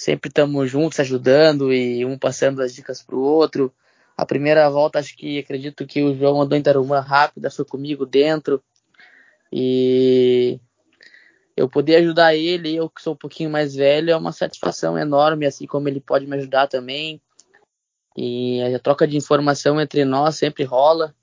[0.00, 3.70] sempre estamos juntos, ajudando e um passando as dicas para o outro.
[4.16, 8.06] A primeira volta, acho que acredito que o João andou em Tarumã rápida, foi comigo
[8.06, 8.62] dentro.
[9.52, 10.58] E
[11.54, 15.44] eu poder ajudar ele, eu que sou um pouquinho mais velho, é uma satisfação enorme,
[15.44, 17.20] assim como ele pode me ajudar também.
[18.16, 21.14] E a troca de informação entre nós sempre rola.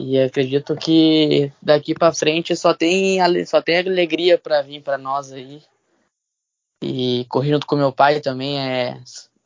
[0.00, 5.30] E acredito que daqui para frente só tem só tem alegria para vir para nós
[5.30, 5.60] aí.
[6.82, 9.00] E correr junto com meu pai também é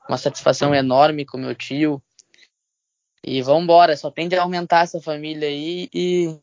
[0.08, 2.02] uma satisfação enorme com meu tio.
[3.26, 6.36] E vamos embora, só tende a aumentar essa família aí e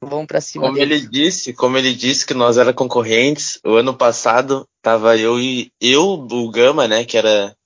[0.00, 0.66] vamos para cima.
[0.66, 5.38] Como ele disse, como ele disse que nós era concorrentes, o ano passado tava eu
[5.40, 7.56] e eu, o Gama, né, que era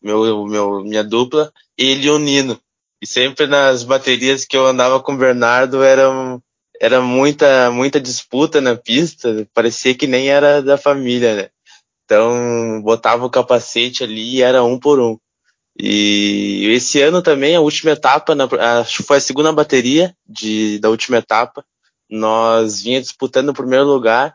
[0.00, 2.58] meu, meu minha dupla, ele e o Nino.
[3.02, 6.08] E sempre nas baterias que eu andava com o Bernardo era,
[6.80, 11.50] era muita muita disputa na pista, parecia que nem era da família, né?
[12.04, 15.18] Então, botava o capacete ali e era um por um.
[15.78, 18.48] E esse ano também, a última etapa, na,
[18.80, 21.64] acho que foi a segunda bateria de, da última etapa,
[22.10, 24.34] nós vinha disputando o primeiro lugar,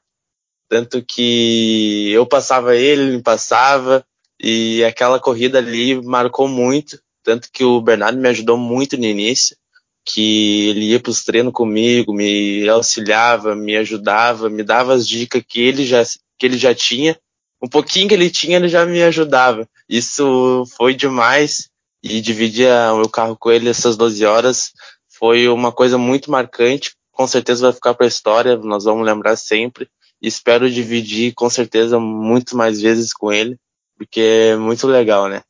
[0.70, 4.06] tanto que eu passava ele, ele me passava,
[4.40, 9.58] e aquela corrida ali marcou muito, tanto que o Bernardo me ajudou muito no início,
[10.06, 15.44] que ele ia para os treinos comigo, me auxiliava, me ajudava, me dava as dicas
[15.48, 16.04] que ele já,
[16.38, 17.18] que ele já tinha,
[17.62, 19.68] um pouquinho que ele tinha, ele já me ajudava.
[19.90, 21.70] Isso foi demais.
[22.04, 24.72] E dividir o meu carro com ele essas 12 horas
[25.10, 26.94] foi uma coisa muito marcante.
[27.12, 29.90] Com certeza vai ficar para a história, nós vamos lembrar sempre.
[30.22, 33.58] Espero dividir com certeza muito mais vezes com ele,
[33.98, 35.42] porque é muito legal, né?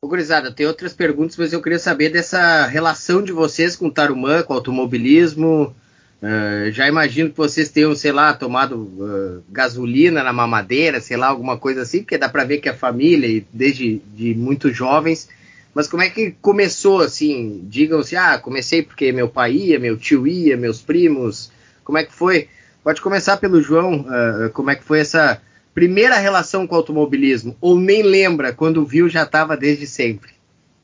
[0.00, 3.92] Ô, Gurizada, tem outras perguntas, mas eu queria saber dessa relação de vocês com o
[3.92, 5.74] Tarumã, com o automobilismo,
[6.20, 11.28] Uh, já imagino que vocês tenham, sei lá, tomado uh, gasolina na mamadeira, sei lá,
[11.28, 15.28] alguma coisa assim, porque dá para ver que é família, desde de muito jovens.
[15.72, 17.64] Mas como é que começou, assim?
[17.68, 21.52] Digam-se, ah, comecei porque meu pai ia, meu tio ia, meus primos.
[21.84, 22.48] Como é que foi?
[22.82, 25.40] Pode começar pelo João, uh, como é que foi essa
[25.78, 27.56] primeira relação com o automobilismo?
[27.60, 30.32] Ou nem lembra, quando viu já estava desde sempre?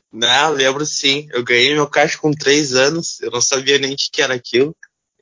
[0.09, 1.27] Não, lembro sim.
[1.33, 4.73] Eu ganhei meu caixa com três anos, eu não sabia nem o que era aquilo.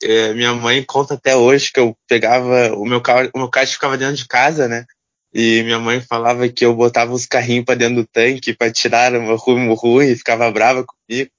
[0.03, 3.73] É, minha mãe conta até hoje que eu pegava o meu carro, o meu caixa
[3.73, 4.85] ficava dentro de casa, né?
[5.33, 9.15] E minha mãe falava que eu botava os carrinhos para dentro do tanque para tirar
[9.15, 11.31] o meu rumo ruim e ficava brava comigo.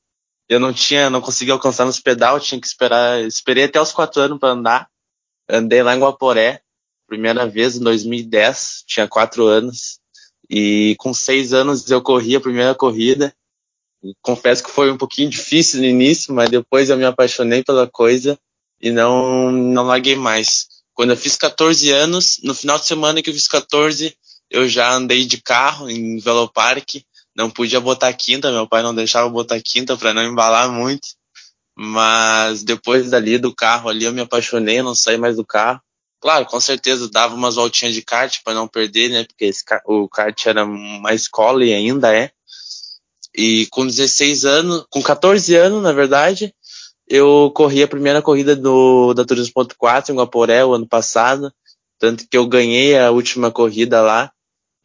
[0.48, 3.20] Eu não tinha, não conseguia alcançar nos pedal, tinha que esperar.
[3.20, 4.88] Esperei até os quatro anos para andar.
[5.48, 6.63] Andei lá em Guaporé,
[7.06, 9.98] primeira vez em 2010, tinha quatro anos.
[10.48, 13.34] E com seis anos eu corri a primeira corrida.
[14.20, 18.38] Confesso que foi um pouquinho difícil no início, mas depois eu me apaixonei pela coisa
[18.80, 20.68] e não, não larguei mais.
[20.92, 24.14] Quando eu fiz 14 anos, no final de semana que eu fiz 14,
[24.50, 27.02] eu já andei de carro em Velopark.
[27.34, 31.08] Não podia botar quinta, meu pai não deixava botar quinta para não embalar muito.
[31.76, 35.80] Mas depois dali do carro ali eu me apaixonei, não saí mais do carro.
[36.24, 39.24] Claro, com certeza dava umas voltinhas de kart para não perder, né?
[39.24, 42.30] Porque esse, o kart era uma escola e ainda é.
[43.36, 46.54] E com 16 anos, com 14 anos, na verdade,
[47.06, 51.52] eu corri a primeira corrida do, da Turismo.4 em Guaporé o ano passado,
[51.98, 54.32] tanto que eu ganhei a última corrida lá.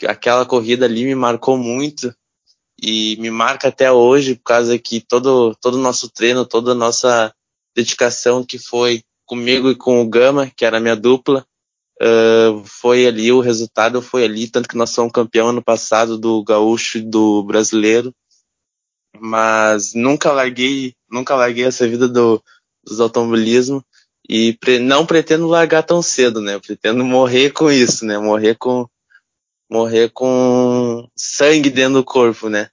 [0.05, 2.13] Aquela corrida ali me marcou muito
[2.77, 6.75] e me marca até hoje por causa que todo todo o nosso treino, toda a
[6.75, 7.33] nossa
[7.73, 11.45] dedicação que foi comigo e com o Gama, que era a minha dupla,
[12.01, 16.43] uh, foi ali o resultado foi ali, tanto que nós somos campeão ano passado do
[16.43, 18.13] gaúcho e do brasileiro
[19.17, 22.43] mas nunca larguei, nunca larguei essa vida do,
[22.83, 23.83] dos automobilismo
[24.27, 26.59] e pre, não pretendo largar tão cedo, né?
[26.59, 28.17] pretendo morrer com isso, né?
[28.17, 28.87] Morrer com
[29.71, 32.69] morrer com sangue dentro do corpo, né?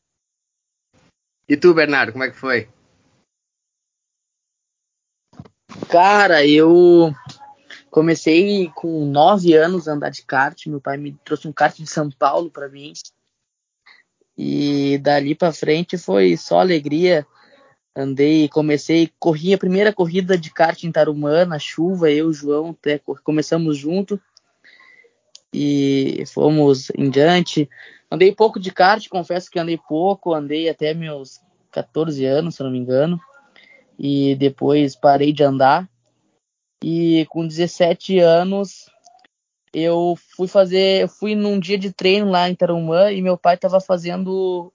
[1.49, 2.69] E tu, Bernardo, como é que foi?
[5.89, 7.15] Cara, eu
[7.91, 10.67] comecei com nove anos a andar de kart.
[10.67, 12.93] Meu pai me trouxe um kart de São Paulo para mim.
[14.37, 17.27] E dali para frente foi só alegria.
[17.95, 22.33] Andei, comecei, corri a primeira corrida de kart em Tarumã, na chuva, eu e o
[22.33, 24.21] João, até começamos junto.
[25.51, 27.71] E fomos em diante.
[28.11, 31.41] Andei pouco de kart, confesso que andei pouco, andei até meus
[31.73, 33.19] 14 anos, se não me engano.
[33.99, 35.89] E depois parei de andar.
[36.83, 38.91] E com 17 anos
[39.73, 43.57] eu fui fazer, eu fui num dia de treino lá em Tarumã e meu pai
[43.57, 44.73] estava fazendo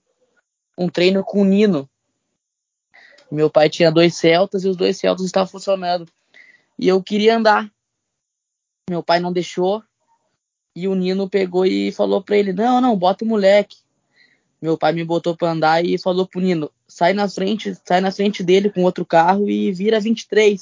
[0.78, 1.88] um treino com o Nino.
[3.30, 6.06] Meu pai tinha dois Celtas e os dois Celtas estavam funcionando.
[6.78, 7.68] E eu queria andar.
[8.88, 9.82] Meu pai não deixou.
[10.76, 13.78] E o Nino pegou e falou para ele: "Não, não, bota o moleque".
[14.60, 18.12] Meu pai me botou para andar e falou pro Nino: "Sai na frente, sai na
[18.12, 20.60] frente dele com outro carro e vira 23".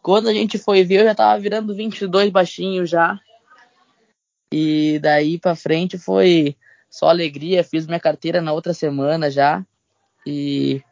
[0.00, 3.20] Quando a gente foi ver, eu já tava virando 22 baixinho já.
[4.50, 6.56] E daí pra frente foi
[6.88, 7.62] só alegria.
[7.62, 9.62] Fiz minha carteira na outra semana já.
[10.26, 10.82] E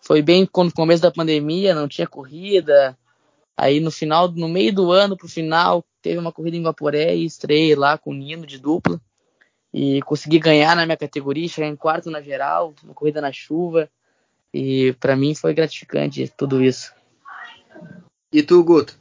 [0.00, 2.96] foi bem no começo da pandemia, não tinha corrida.
[3.54, 7.26] Aí no final, no meio do ano pro final, teve uma corrida em Vaporé e
[7.26, 8.98] estreiei lá com o Nino de dupla.
[9.78, 13.90] E consegui ganhar na minha categoria, chegar em quarto na geral, uma corrida na chuva.
[14.50, 16.94] E para mim foi gratificante tudo isso.
[18.32, 18.98] E tu, Guto?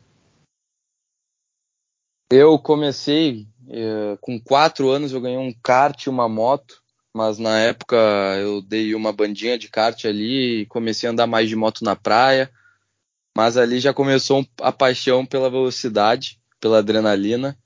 [2.29, 6.83] Eu comecei eh, com quatro anos, eu ganhei um kart e uma moto,
[7.13, 7.95] mas na época
[8.41, 11.95] eu dei uma bandinha de kart ali e comecei a andar mais de moto na
[11.95, 12.51] praia.
[13.33, 17.57] Mas ali já começou a paixão pela velocidade, pela adrenalina.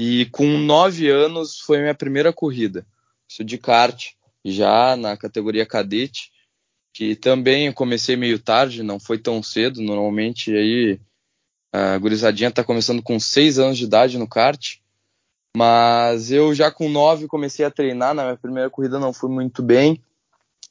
[0.00, 2.86] E com nove anos foi minha primeira corrida.
[3.28, 4.12] Isso de kart,
[4.44, 6.34] já na categoria cadete
[6.94, 9.82] que também eu comecei meio tarde, não foi tão cedo.
[9.82, 11.00] Normalmente aí
[11.72, 14.76] a gurizadinha tá começando com 6 anos de idade no kart.
[15.56, 19.60] Mas eu já com 9 comecei a treinar, na minha primeira corrida não fui muito
[19.60, 20.00] bem.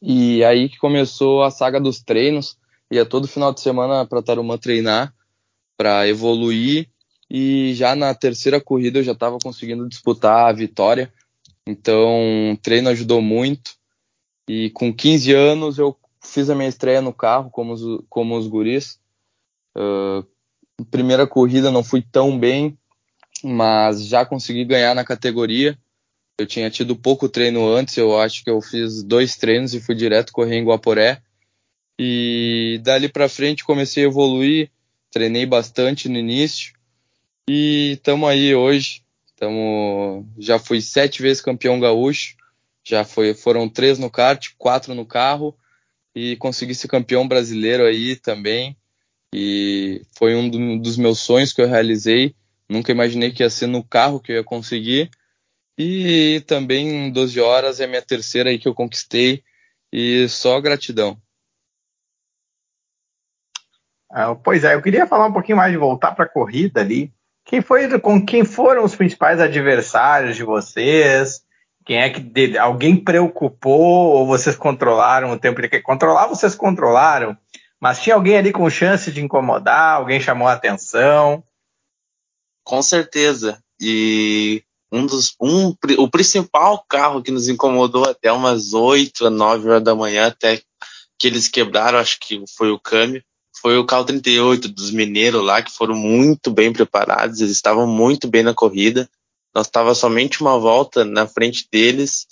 [0.01, 2.57] E aí que começou a saga dos treinos.
[2.89, 5.13] Ia todo final de semana para Tarumã treinar,
[5.77, 6.88] para evoluir.
[7.36, 11.12] E já na terceira corrida eu já estava conseguindo disputar a vitória.
[11.65, 13.72] Então o treino ajudou muito.
[14.48, 18.46] E com 15 anos eu fiz a minha estreia no carro como os, como os
[18.46, 19.00] guris.
[19.76, 20.24] Uh,
[20.91, 22.78] primeira corrida não fui tão bem,
[23.43, 25.76] mas já consegui ganhar na categoria.
[26.39, 29.96] Eu tinha tido pouco treino antes, eu acho que eu fiz dois treinos e fui
[29.96, 31.19] direto correr em Guaporé.
[32.00, 34.69] E dali para frente comecei a evoluir,
[35.12, 36.74] treinei bastante no início
[37.47, 39.03] e estamos aí hoje.
[39.36, 42.36] Tamo, já fui sete vezes campeão gaúcho,
[42.84, 45.58] já foi, foram três no kart, quatro no carro
[46.15, 48.77] e consegui ser campeão brasileiro aí também.
[49.34, 52.36] E foi um do, dos meus sonhos que eu realizei.
[52.69, 55.10] Nunca imaginei que ia ser no carro que eu ia conseguir.
[55.77, 59.43] E também em 12 horas é a minha terceira aí que eu conquistei.
[59.91, 61.19] E só gratidão.
[64.10, 67.12] Ah, pois é, eu queria falar um pouquinho mais de voltar para a corrida ali.
[67.45, 71.43] Quem foi com quem foram os principais adversários de vocês?
[71.86, 75.60] Quem é que alguém preocupou ou vocês controlaram o tempo?
[75.60, 77.38] Porque controlar vocês controlaram,
[77.79, 79.95] mas tinha alguém ali com chance de incomodar?
[79.95, 81.43] Alguém chamou a atenção?
[82.63, 83.62] Com certeza.
[83.82, 89.67] E um dos um, o principal carro que nos incomodou até umas 8 a 9
[89.67, 90.62] horas da manhã, até
[91.19, 93.23] que eles quebraram, acho que foi o câmbio,
[93.63, 98.28] foi o carro 38 dos mineiros lá, que foram muito bem preparados, eles estavam muito
[98.28, 99.10] bem na corrida.
[99.56, 102.28] Nós estava somente uma volta na frente deles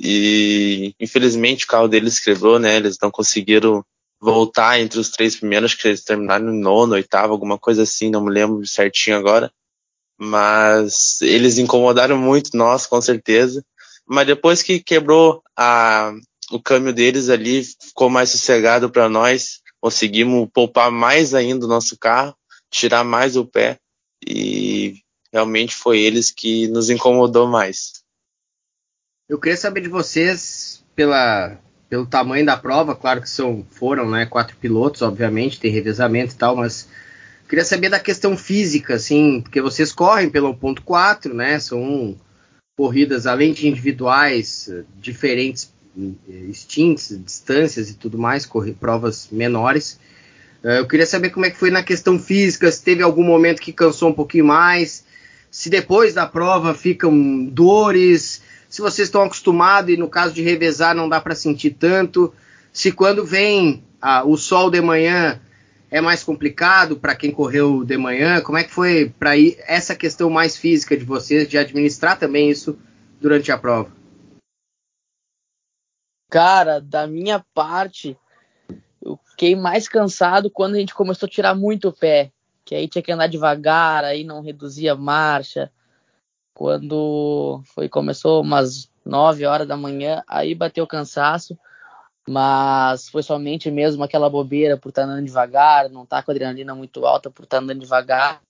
[0.00, 2.76] e infelizmente o carro deles quebrou, né?
[2.76, 3.84] Eles não conseguiram
[4.18, 8.24] voltar entre os três primeiros, que eles terminaram no nono, oitavo, alguma coisa assim, não
[8.24, 9.52] me lembro certinho agora.
[10.18, 13.62] Mas eles incomodaram muito nós, com certeza.
[14.06, 16.10] Mas depois que quebrou a,
[16.50, 19.60] o câmbio deles ali, ficou mais sossegado para nós.
[19.80, 22.34] Conseguimos poupar mais ainda o nosso carro,
[22.70, 23.78] tirar mais o pé
[24.26, 25.00] e
[25.32, 28.02] realmente foi eles que nos incomodou mais.
[29.28, 34.24] Eu queria saber de vocês pela pelo tamanho da prova, claro que são, foram né,
[34.24, 36.88] quatro pilotos, obviamente, tem revezamento e tal, mas
[37.48, 41.58] queria saber da questão física, assim, porque vocês correm pelo ponto 4, né?
[41.58, 42.16] São
[42.78, 45.74] corridas, além de individuais, diferentes
[46.48, 49.98] extintos, distâncias e tudo mais, correr provas menores.
[50.62, 53.60] Eh, eu queria saber como é que foi na questão física, se teve algum momento
[53.60, 55.04] que cansou um pouquinho mais,
[55.50, 60.94] se depois da prova ficam dores, se vocês estão acostumados e no caso de revezar
[60.94, 62.32] não dá para sentir tanto,
[62.72, 65.40] se quando vem ah, o sol de manhã
[65.90, 69.32] é mais complicado para quem correu de manhã, como é que foi para
[69.66, 72.78] essa questão mais física de vocês de administrar também isso
[73.20, 73.99] durante a prova?
[76.30, 78.16] Cara, da minha parte,
[79.02, 82.30] eu fiquei mais cansado quando a gente começou a tirar muito o pé,
[82.64, 85.72] que aí tinha que andar devagar, aí não reduzia a marcha
[86.54, 91.58] quando foi começou umas 9 horas da manhã, aí bateu cansaço,
[92.28, 96.74] mas foi somente mesmo aquela bobeira por estar andando devagar, não tá com a adrenalina
[96.74, 98.40] muito alta por estar andando devagar.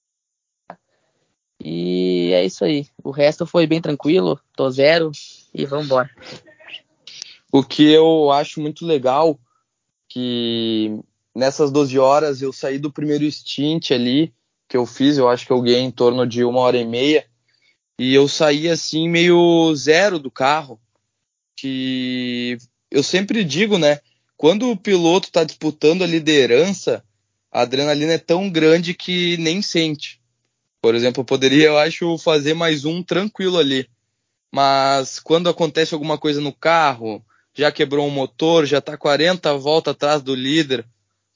[1.62, 2.86] E é isso aí.
[3.02, 5.12] O resto foi bem tranquilo, tô zero
[5.54, 6.10] e vamos embora.
[7.52, 9.38] O que eu acho muito legal
[10.08, 10.98] que
[11.34, 14.32] nessas 12 horas eu saí do primeiro stint ali
[14.68, 17.26] que eu fiz, eu acho que eu ganhei em torno de uma hora e meia
[17.98, 20.80] e eu saí assim meio zero do carro.
[21.54, 22.56] Que
[22.90, 24.00] eu sempre digo, né?
[24.38, 27.04] Quando o piloto está disputando a liderança,
[27.52, 30.18] a adrenalina é tão grande que nem sente.
[30.80, 33.86] Por exemplo, eu poderia, eu acho, fazer mais um tranquilo ali.
[34.50, 37.22] Mas quando acontece alguma coisa no carro,
[37.54, 40.86] já quebrou um motor, já está 40 voltas atrás do líder,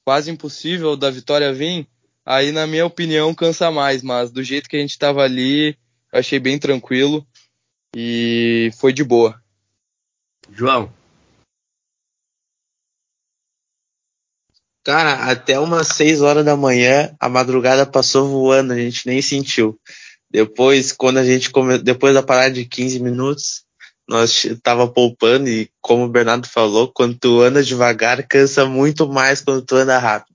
[0.04, 1.86] quase impossível da vitória vir,
[2.24, 5.76] aí na minha opinião cansa mais, mas do jeito que a gente estava ali,
[6.12, 7.26] achei bem tranquilo
[7.94, 9.40] e foi de boa.
[10.50, 10.92] João.
[14.84, 19.80] Cara, até umas 6 horas da manhã a madrugada passou voando, a gente nem sentiu.
[20.30, 21.78] Depois, quando a gente come...
[21.78, 23.63] depois da parada de 15 minutos,
[24.08, 29.40] nós tava poupando e como o Bernardo falou, quando tu anda devagar, cansa muito mais
[29.40, 30.34] quando tu anda rápido.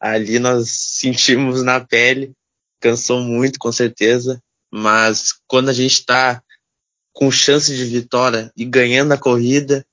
[0.00, 2.32] Ali nós sentimos na pele,
[2.80, 6.42] cansou muito com certeza, mas quando a gente está
[7.12, 9.84] com chance de vitória e ganhando a corrida,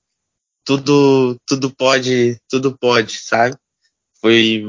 [0.64, 3.56] tudo tudo pode, tudo pode, sabe?
[4.20, 4.64] Foi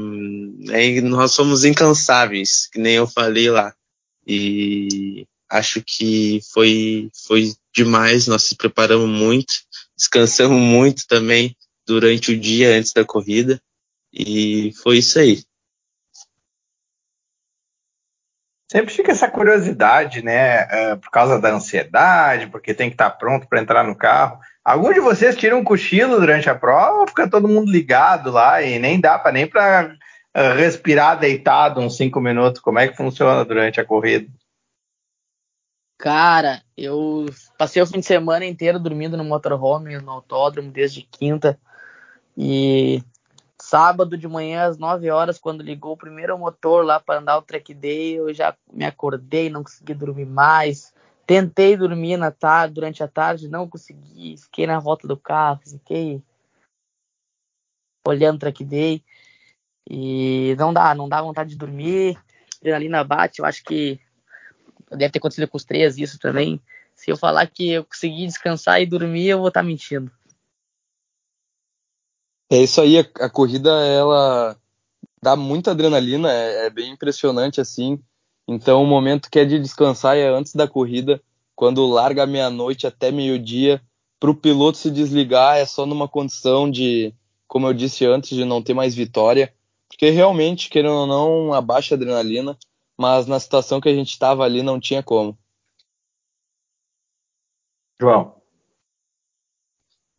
[0.70, 3.74] é, nós somos incansáveis, que nem eu falei lá.
[4.26, 9.54] E acho que foi foi demais, nós se preparamos muito,
[9.96, 11.54] descansamos muito também
[11.86, 13.60] durante o dia antes da corrida
[14.12, 15.42] e foi isso aí.
[18.70, 20.64] Sempre fica essa curiosidade, né?
[20.64, 24.40] Uh, por causa da ansiedade, porque tem que estar pronto para entrar no carro.
[24.64, 28.62] Algum de vocês tira um cochilo durante a prova ou fica todo mundo ligado lá
[28.62, 29.94] e nem dá para nem para
[30.32, 32.62] ah, respirar deitado uns cinco minutos?
[32.62, 34.26] Como é que funciona durante a corrida?
[36.02, 41.56] Cara, eu passei o fim de semana inteiro dormindo no motorhome, no autódromo, desde quinta.
[42.36, 43.00] E
[43.62, 47.42] Sábado de manhã, às 9 horas, quando ligou o primeiro motor lá para andar o
[47.42, 50.92] track day, eu já me acordei, não consegui dormir mais.
[51.24, 54.36] Tentei dormir na tarde, durante a tarde, não consegui.
[54.36, 56.20] Fiquei na volta do carro, fiquei
[58.04, 59.04] olhando o track day.
[59.88, 62.18] E não dá, não dá vontade de dormir.
[62.60, 64.00] Adrenalina bate, eu acho que
[64.96, 66.60] deve ter acontecido com os três isso também.
[66.94, 70.10] Se eu falar que eu consegui descansar e dormir, eu vou estar tá mentindo.
[72.50, 74.56] É isso aí, a, a corrida ela
[75.22, 77.98] dá muita adrenalina, é, é, bem impressionante assim.
[78.46, 81.22] Então o momento que é de descansar é antes da corrida,
[81.54, 83.80] quando larga meia-noite até meio-dia,
[84.20, 87.14] para o piloto se desligar é só numa condição de,
[87.48, 89.52] como eu disse antes, de não ter mais vitória,
[89.88, 92.58] porque realmente, querendo ou não, abaixa a adrenalina,
[92.98, 95.36] mas na situação que a gente estava ali não tinha como.
[98.00, 98.42] João.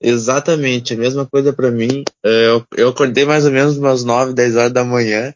[0.01, 2.03] Exatamente, a mesma coisa para mim.
[2.23, 5.33] É, eu, eu acordei mais ou menos umas 9, 10 horas da manhã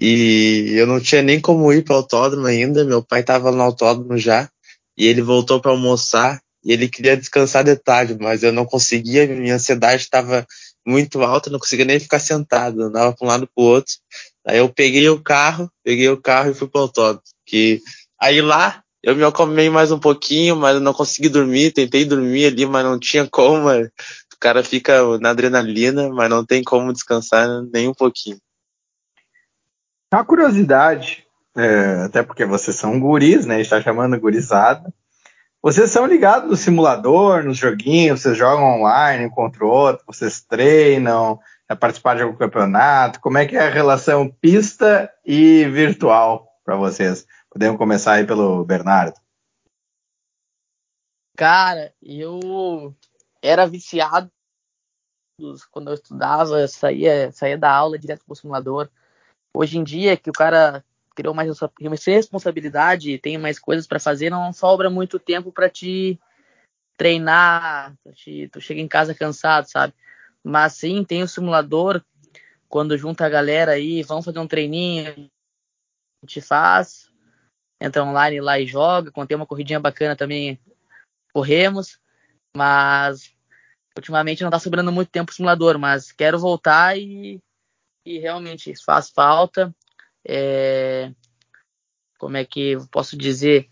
[0.00, 2.84] e eu não tinha nem como ir para o autódromo ainda.
[2.84, 4.48] Meu pai estava no autódromo já
[4.96, 9.26] e ele voltou para almoçar e ele queria descansar de tarde, mas eu não conseguia,
[9.26, 10.46] minha ansiedade estava
[10.86, 13.94] muito alta, não conseguia nem ficar sentado, andava para um lado para o outro.
[14.48, 17.22] Aí eu peguei o carro, peguei o carro e fui para o autódromo.
[17.44, 17.82] Que
[18.18, 22.64] aí lá eu me acalmei mais um pouquinho, mas não consegui dormir, tentei dormir ali,
[22.64, 23.68] mas não tinha como.
[23.68, 28.38] O cara fica na adrenalina, mas não tem como descansar nem um pouquinho.
[30.10, 33.60] Uma curiosidade, é, até porque vocês são guris, né?
[33.60, 34.90] Está chamando gurizada.
[35.60, 40.40] Vocês são ligados no simulador, nos joguinhos, vocês jogam online um contra o outro, vocês
[40.40, 41.38] treinam,
[41.68, 43.20] é participar de algum campeonato.
[43.20, 47.26] Como é que é a relação pista e virtual para vocês?
[47.50, 49.20] Podemos começar aí pelo Bernardo.
[51.36, 52.94] Cara, eu
[53.42, 54.30] era viciado
[55.70, 58.88] quando eu estudava, saía, saía da aula direto pro simulador.
[59.54, 61.48] Hoje em dia, que o cara criou mais
[62.06, 66.18] responsabilidade, tem mais coisas para fazer, não sobra muito tempo para te
[66.96, 69.94] treinar, te, tu chega em casa cansado, sabe?
[70.48, 72.02] Mas sim, tem o simulador,
[72.70, 77.12] quando junta a galera aí, vamos fazer um treininho, a gente faz,
[77.78, 80.58] entra online lá e joga, quando tem uma corridinha bacana também,
[81.34, 82.00] corremos,
[82.56, 83.30] mas
[83.94, 87.38] ultimamente não tá sobrando muito tempo o simulador, mas quero voltar e,
[88.06, 89.74] e realmente faz falta,
[90.26, 91.12] é,
[92.18, 93.68] como é que posso dizer?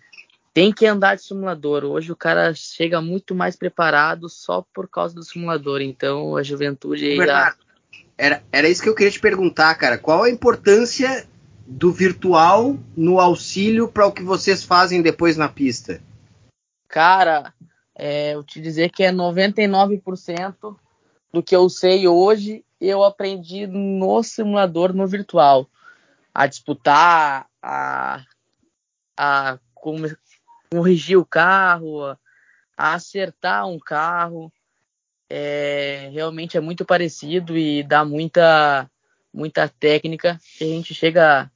[0.56, 1.84] Tem que andar de simulador.
[1.84, 5.82] Hoje o cara chega muito mais preparado só por causa do simulador.
[5.82, 7.58] Então a juventude aí Bernardo,
[7.92, 8.00] já...
[8.16, 9.98] era, era isso que eu queria te perguntar, cara.
[9.98, 11.28] Qual a importância
[11.66, 16.00] do virtual no auxílio para o que vocês fazem depois na pista?
[16.88, 17.52] Cara,
[17.94, 20.74] é, eu te dizer que é 99%
[21.34, 25.68] do que eu sei hoje eu aprendi no simulador, no virtual
[26.34, 28.24] a disputar, a,
[29.18, 29.58] a
[30.70, 32.18] corrigir o carro, a,
[32.76, 34.52] acertar um carro.
[35.28, 38.88] É, realmente é muito parecido e dá muita,
[39.34, 41.50] muita técnica que a gente chega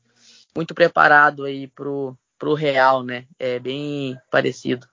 [0.55, 3.27] muito preparado aí pro, pro real, né?
[3.39, 4.89] É bem parecido.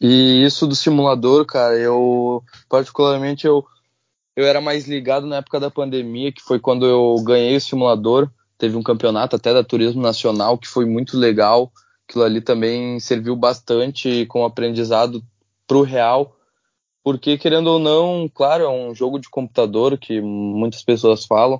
[0.00, 3.64] E isso do simulador, cara, eu particularmente eu
[4.34, 8.30] eu era mais ligado na época da pandemia, que foi quando eu ganhei o simulador.
[8.56, 11.70] Teve um campeonato até da Turismo Nacional que foi muito legal.
[12.12, 15.24] Aquilo ali também serviu bastante como aprendizado
[15.66, 16.36] para o real,
[17.02, 21.58] porque querendo ou não, claro, é um jogo de computador que muitas pessoas falam,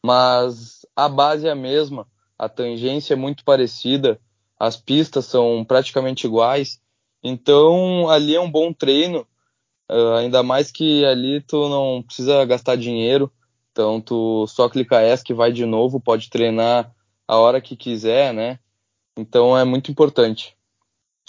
[0.00, 2.06] mas a base é a mesma,
[2.38, 4.20] a tangência é muito parecida,
[4.56, 6.80] as pistas são praticamente iguais,
[7.20, 9.26] então ali é um bom treino
[9.90, 13.28] Uh, ainda mais que ali tu não precisa gastar dinheiro,
[13.72, 16.94] então tu só clica que vai de novo, pode treinar
[17.26, 18.60] a hora que quiser, né?
[19.16, 20.56] Então é muito importante.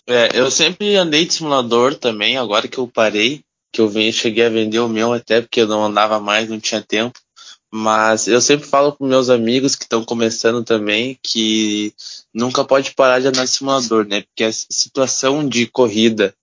[0.08, 4.46] É, eu sempre andei de simulador também, agora que eu parei, que eu vim, cheguei
[4.46, 7.20] a vender o meu até porque eu não andava mais, não tinha tempo.
[7.74, 11.94] Mas eu sempre falo para meus amigos que estão começando também que
[12.34, 14.24] nunca pode parar de andar de simulador, né?
[14.24, 16.36] Porque a situação de corrida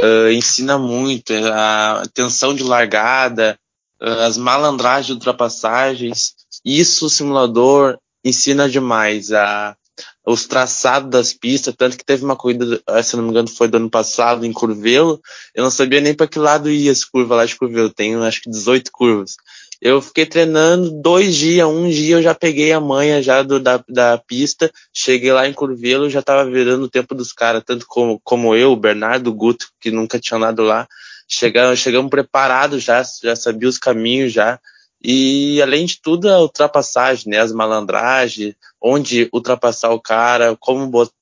[0.00, 3.58] uh, ensina muito, é a tensão de largada,
[4.00, 6.34] uh, as malandragens de ultrapassagens.
[6.64, 9.30] Isso o simulador ensina demais.
[9.30, 9.76] A,
[10.24, 13.76] os traçados das pistas, tanto que teve uma corrida, se não me engano, foi do
[13.76, 15.20] ano passado, em Curvelo,
[15.54, 18.42] eu não sabia nem para que lado ia essa curva lá de Curvelo, tem acho
[18.42, 19.36] que 18 curvas.
[19.80, 23.82] Eu fiquei treinando dois dias, um dia eu já peguei a manha já do, da,
[23.88, 28.20] da pista, cheguei lá em Curvelo, já tava virando o tempo dos caras, tanto como,
[28.22, 30.86] como eu, o Bernardo, o Guto, que nunca tinha andado lá.
[31.26, 34.60] Chegamos, chegamos preparados já, já sabia os caminhos já.
[35.04, 37.38] E além de tudo, a ultrapassagem, né?
[37.38, 41.12] As malandragens, onde ultrapassar o cara, como botar,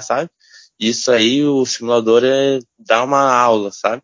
[0.00, 0.28] sabe?
[0.78, 4.02] Isso aí o simulador é dá uma aula, sabe?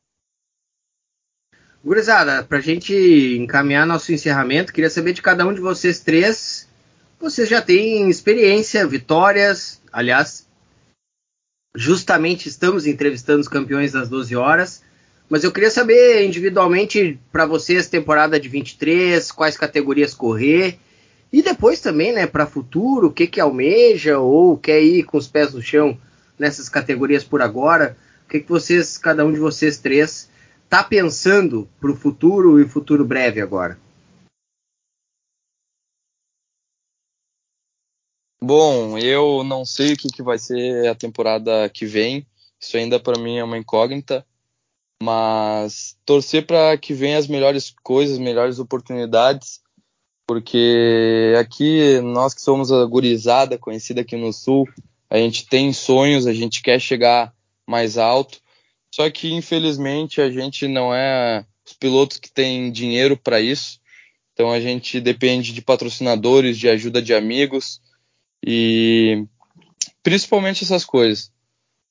[1.85, 2.93] Gurizada, a gente
[3.37, 6.69] encaminhar nosso encerramento, queria saber de cada um de vocês três.
[7.19, 10.47] Vocês já têm experiência, vitórias, aliás,
[11.75, 14.83] justamente estamos entrevistando os campeões das 12 horas.
[15.29, 20.79] Mas eu queria saber individualmente para vocês, temporada de 23, quais categorias correr
[21.31, 25.29] E depois também, né, para futuro, o que que almeja ou quer ir com os
[25.29, 25.99] pés no chão
[26.39, 27.97] nessas categorias por agora?
[28.25, 30.31] O que que vocês, cada um de vocês três,
[30.69, 33.79] tá pensando para o futuro e futuro breve agora?
[38.41, 42.27] Bom, eu não sei o que, que vai ser a temporada que vem.
[42.59, 44.25] Isso ainda para mim é uma incógnita.
[45.03, 49.61] Mas torcer para que venham as melhores coisas, melhores oportunidades,
[50.27, 54.69] porque aqui nós que somos a gurizada conhecida aqui no sul,
[55.09, 57.33] a gente tem sonhos, a gente quer chegar
[57.67, 58.41] mais alto.
[58.95, 63.81] Só que infelizmente a gente não é os pilotos que têm dinheiro para isso.
[64.33, 67.81] Então a gente depende de patrocinadores, de ajuda de amigos
[68.45, 69.25] e
[70.03, 71.33] principalmente essas coisas.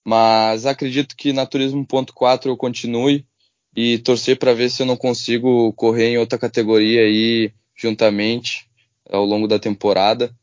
[0.10, 3.26] Mas acredito que na Turismo.4 eu continue
[3.76, 8.70] e torcer para ver se eu não consigo correr em outra categoria aí juntamente
[9.10, 10.34] ao longo da temporada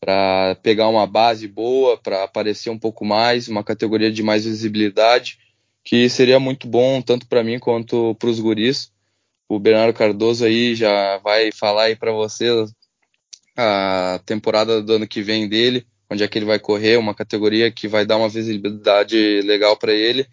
[0.00, 5.38] para pegar uma base boa, para aparecer um pouco mais, uma categoria de mais visibilidade,
[5.84, 8.90] que seria muito bom tanto para mim quanto para os guris.
[9.46, 12.72] O Bernardo Cardoso aí já vai falar aí para vocês
[13.54, 17.70] a temporada do ano que vem dele, onde é que ele vai correr, uma categoria
[17.70, 20.28] que vai dar uma visibilidade legal para ele.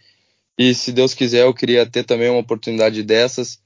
[0.58, 3.62] E se Deus quiser, eu queria ter também uma oportunidade dessas.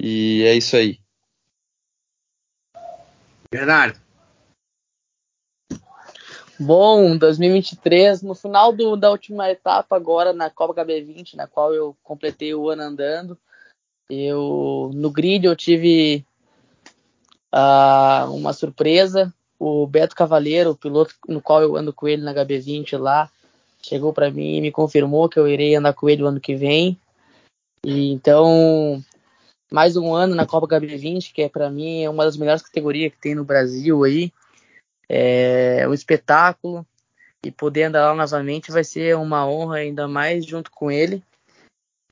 [0.00, 0.98] E é isso aí.
[3.50, 4.00] Bernardo.
[6.58, 11.96] Bom, 2023, no final do, da última etapa agora na Copa HB20, na qual eu
[12.02, 13.38] completei o ano andando,
[14.08, 16.24] eu no grid eu tive
[17.54, 19.32] uh, uma surpresa.
[19.64, 23.30] O Beto Cavaleiro, o piloto no qual eu ando com ele na HB20 lá,
[23.80, 26.56] chegou para mim e me confirmou que eu irei andar com ele o ano que
[26.56, 26.98] vem.
[27.86, 29.00] E então,
[29.70, 33.12] mais um ano na Copa HB20, que é para mim é uma das melhores categorias
[33.12, 34.32] que tem no Brasil aí.
[35.08, 36.84] É um espetáculo
[37.46, 41.22] e poder andar lá novamente vai ser uma honra ainda mais junto com ele.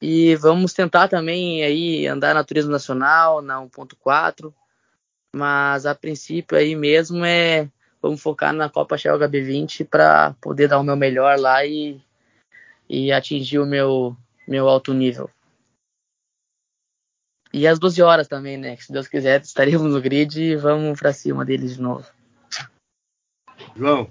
[0.00, 4.54] E vamos tentar também aí andar na Turismo Nacional, na 1.4,
[5.34, 7.68] mas a princípio aí mesmo é
[8.02, 12.00] vamos focar na Copa Shell HB20 para poder dar o meu melhor lá e,
[12.88, 14.16] e atingir o meu,
[14.48, 15.30] meu alto nível.
[17.52, 18.76] E às 12 horas também, né?
[18.76, 22.06] Se Deus quiser, estaremos no grid e vamos para cima deles de novo.
[23.76, 24.10] João.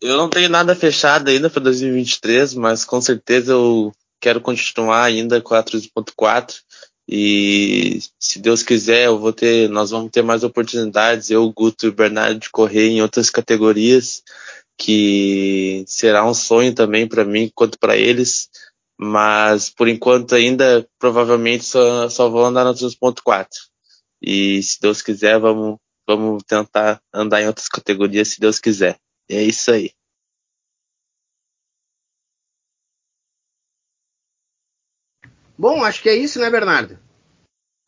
[0.00, 5.40] Eu não tenho nada fechado ainda para 2023, mas com certeza eu quero continuar ainda
[5.40, 6.62] com a 3.4
[7.08, 11.90] e se Deus quiser, eu vou ter, nós vamos ter mais oportunidades, eu, Guto e
[11.90, 14.22] Bernardo, de correr em outras categorias,
[14.78, 18.48] que será um sonho também para mim quanto para eles.
[18.98, 23.48] Mas por enquanto ainda provavelmente só, só vou andar no 2.4.
[24.22, 28.96] E se Deus quiser, vamos, vamos tentar andar em outras categorias se Deus quiser.
[29.28, 29.92] E é isso aí.
[35.56, 36.98] Bom, acho que é isso, né, Bernardo?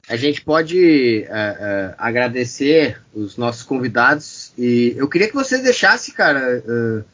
[0.09, 6.13] A gente pode uh, uh, agradecer os nossos convidados e eu queria que você deixasse,
[6.13, 7.05] cara, uh,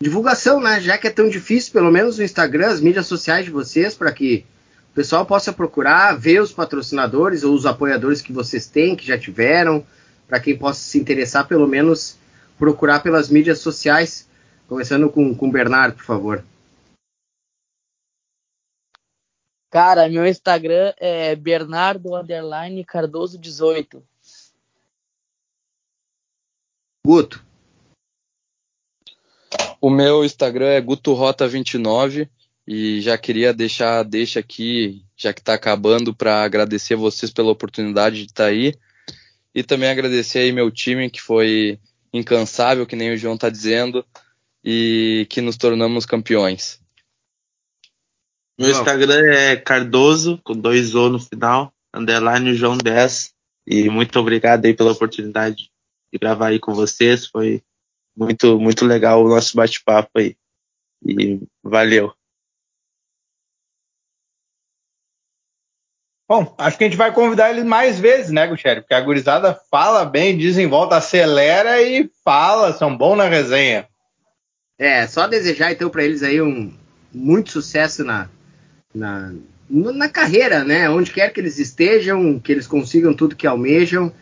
[0.00, 0.80] divulgação, né?
[0.80, 4.10] Já que é tão difícil, pelo menos no Instagram, as mídias sociais de vocês, para
[4.10, 4.46] que
[4.92, 9.18] o pessoal possa procurar, ver os patrocinadores ou os apoiadores que vocês têm, que já
[9.18, 9.84] tiveram,
[10.26, 12.16] para quem possa se interessar, pelo menos
[12.58, 14.26] procurar pelas mídias sociais.
[14.66, 16.42] Começando com o Bernardo, por favor.
[19.70, 22.10] Cara, meu Instagram é Bernardo
[22.86, 24.02] Cardoso 18.
[27.06, 27.44] Guto.
[29.80, 32.28] O meu Instagram é GutoRota29
[32.66, 38.16] e já queria deixar deixa aqui, já que está acabando, para agradecer vocês pela oportunidade
[38.16, 38.74] de estar tá aí
[39.54, 41.80] e também agradecer aí meu time que foi
[42.12, 44.04] incansável, que nem o João está dizendo,
[44.64, 46.80] e que nos tornamos campeões.
[48.58, 53.32] Meu Instagram é Cardoso, com dois O no final, underline João 10.
[53.64, 55.70] E muito obrigado aí pela oportunidade
[56.12, 57.26] de gravar aí com vocês.
[57.26, 57.62] Foi
[58.16, 60.36] muito, muito legal o nosso bate-papo aí.
[61.06, 62.12] E valeu.
[66.28, 68.80] Bom, acho que a gente vai convidar ele mais vezes, né, Gutierrez?
[68.80, 73.88] Porque a gurizada fala bem, desenvolta, acelera e fala, são bons na resenha.
[74.76, 76.76] É, só desejar então para eles aí um
[77.14, 78.28] muito sucesso na,
[78.98, 79.32] na,
[79.70, 80.88] na carreira, né?
[80.90, 84.12] Onde quer que eles estejam, que eles consigam tudo que almejam.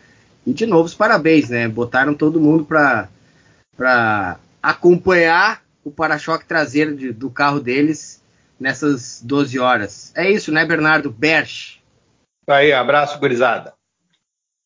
[0.45, 1.67] E de novo, os parabéns, né?
[1.67, 8.21] Botaram todo mundo para acompanhar o para-choque traseiro de, do carro deles
[8.59, 10.11] nessas 12 horas.
[10.15, 11.81] É isso, né, Bernardo Berch?
[12.47, 13.73] Aí, abraço, gurizada.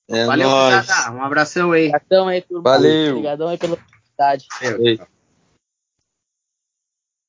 [0.10, 0.88] É Valeu, nóis.
[0.88, 1.12] Tata.
[1.12, 1.88] Um abração aí.
[1.88, 2.64] Obrigadão aí, turma.
[2.64, 3.12] Valeu.
[3.12, 4.48] Obrigadão aí pela oportunidade.
[4.62, 5.08] Valeu.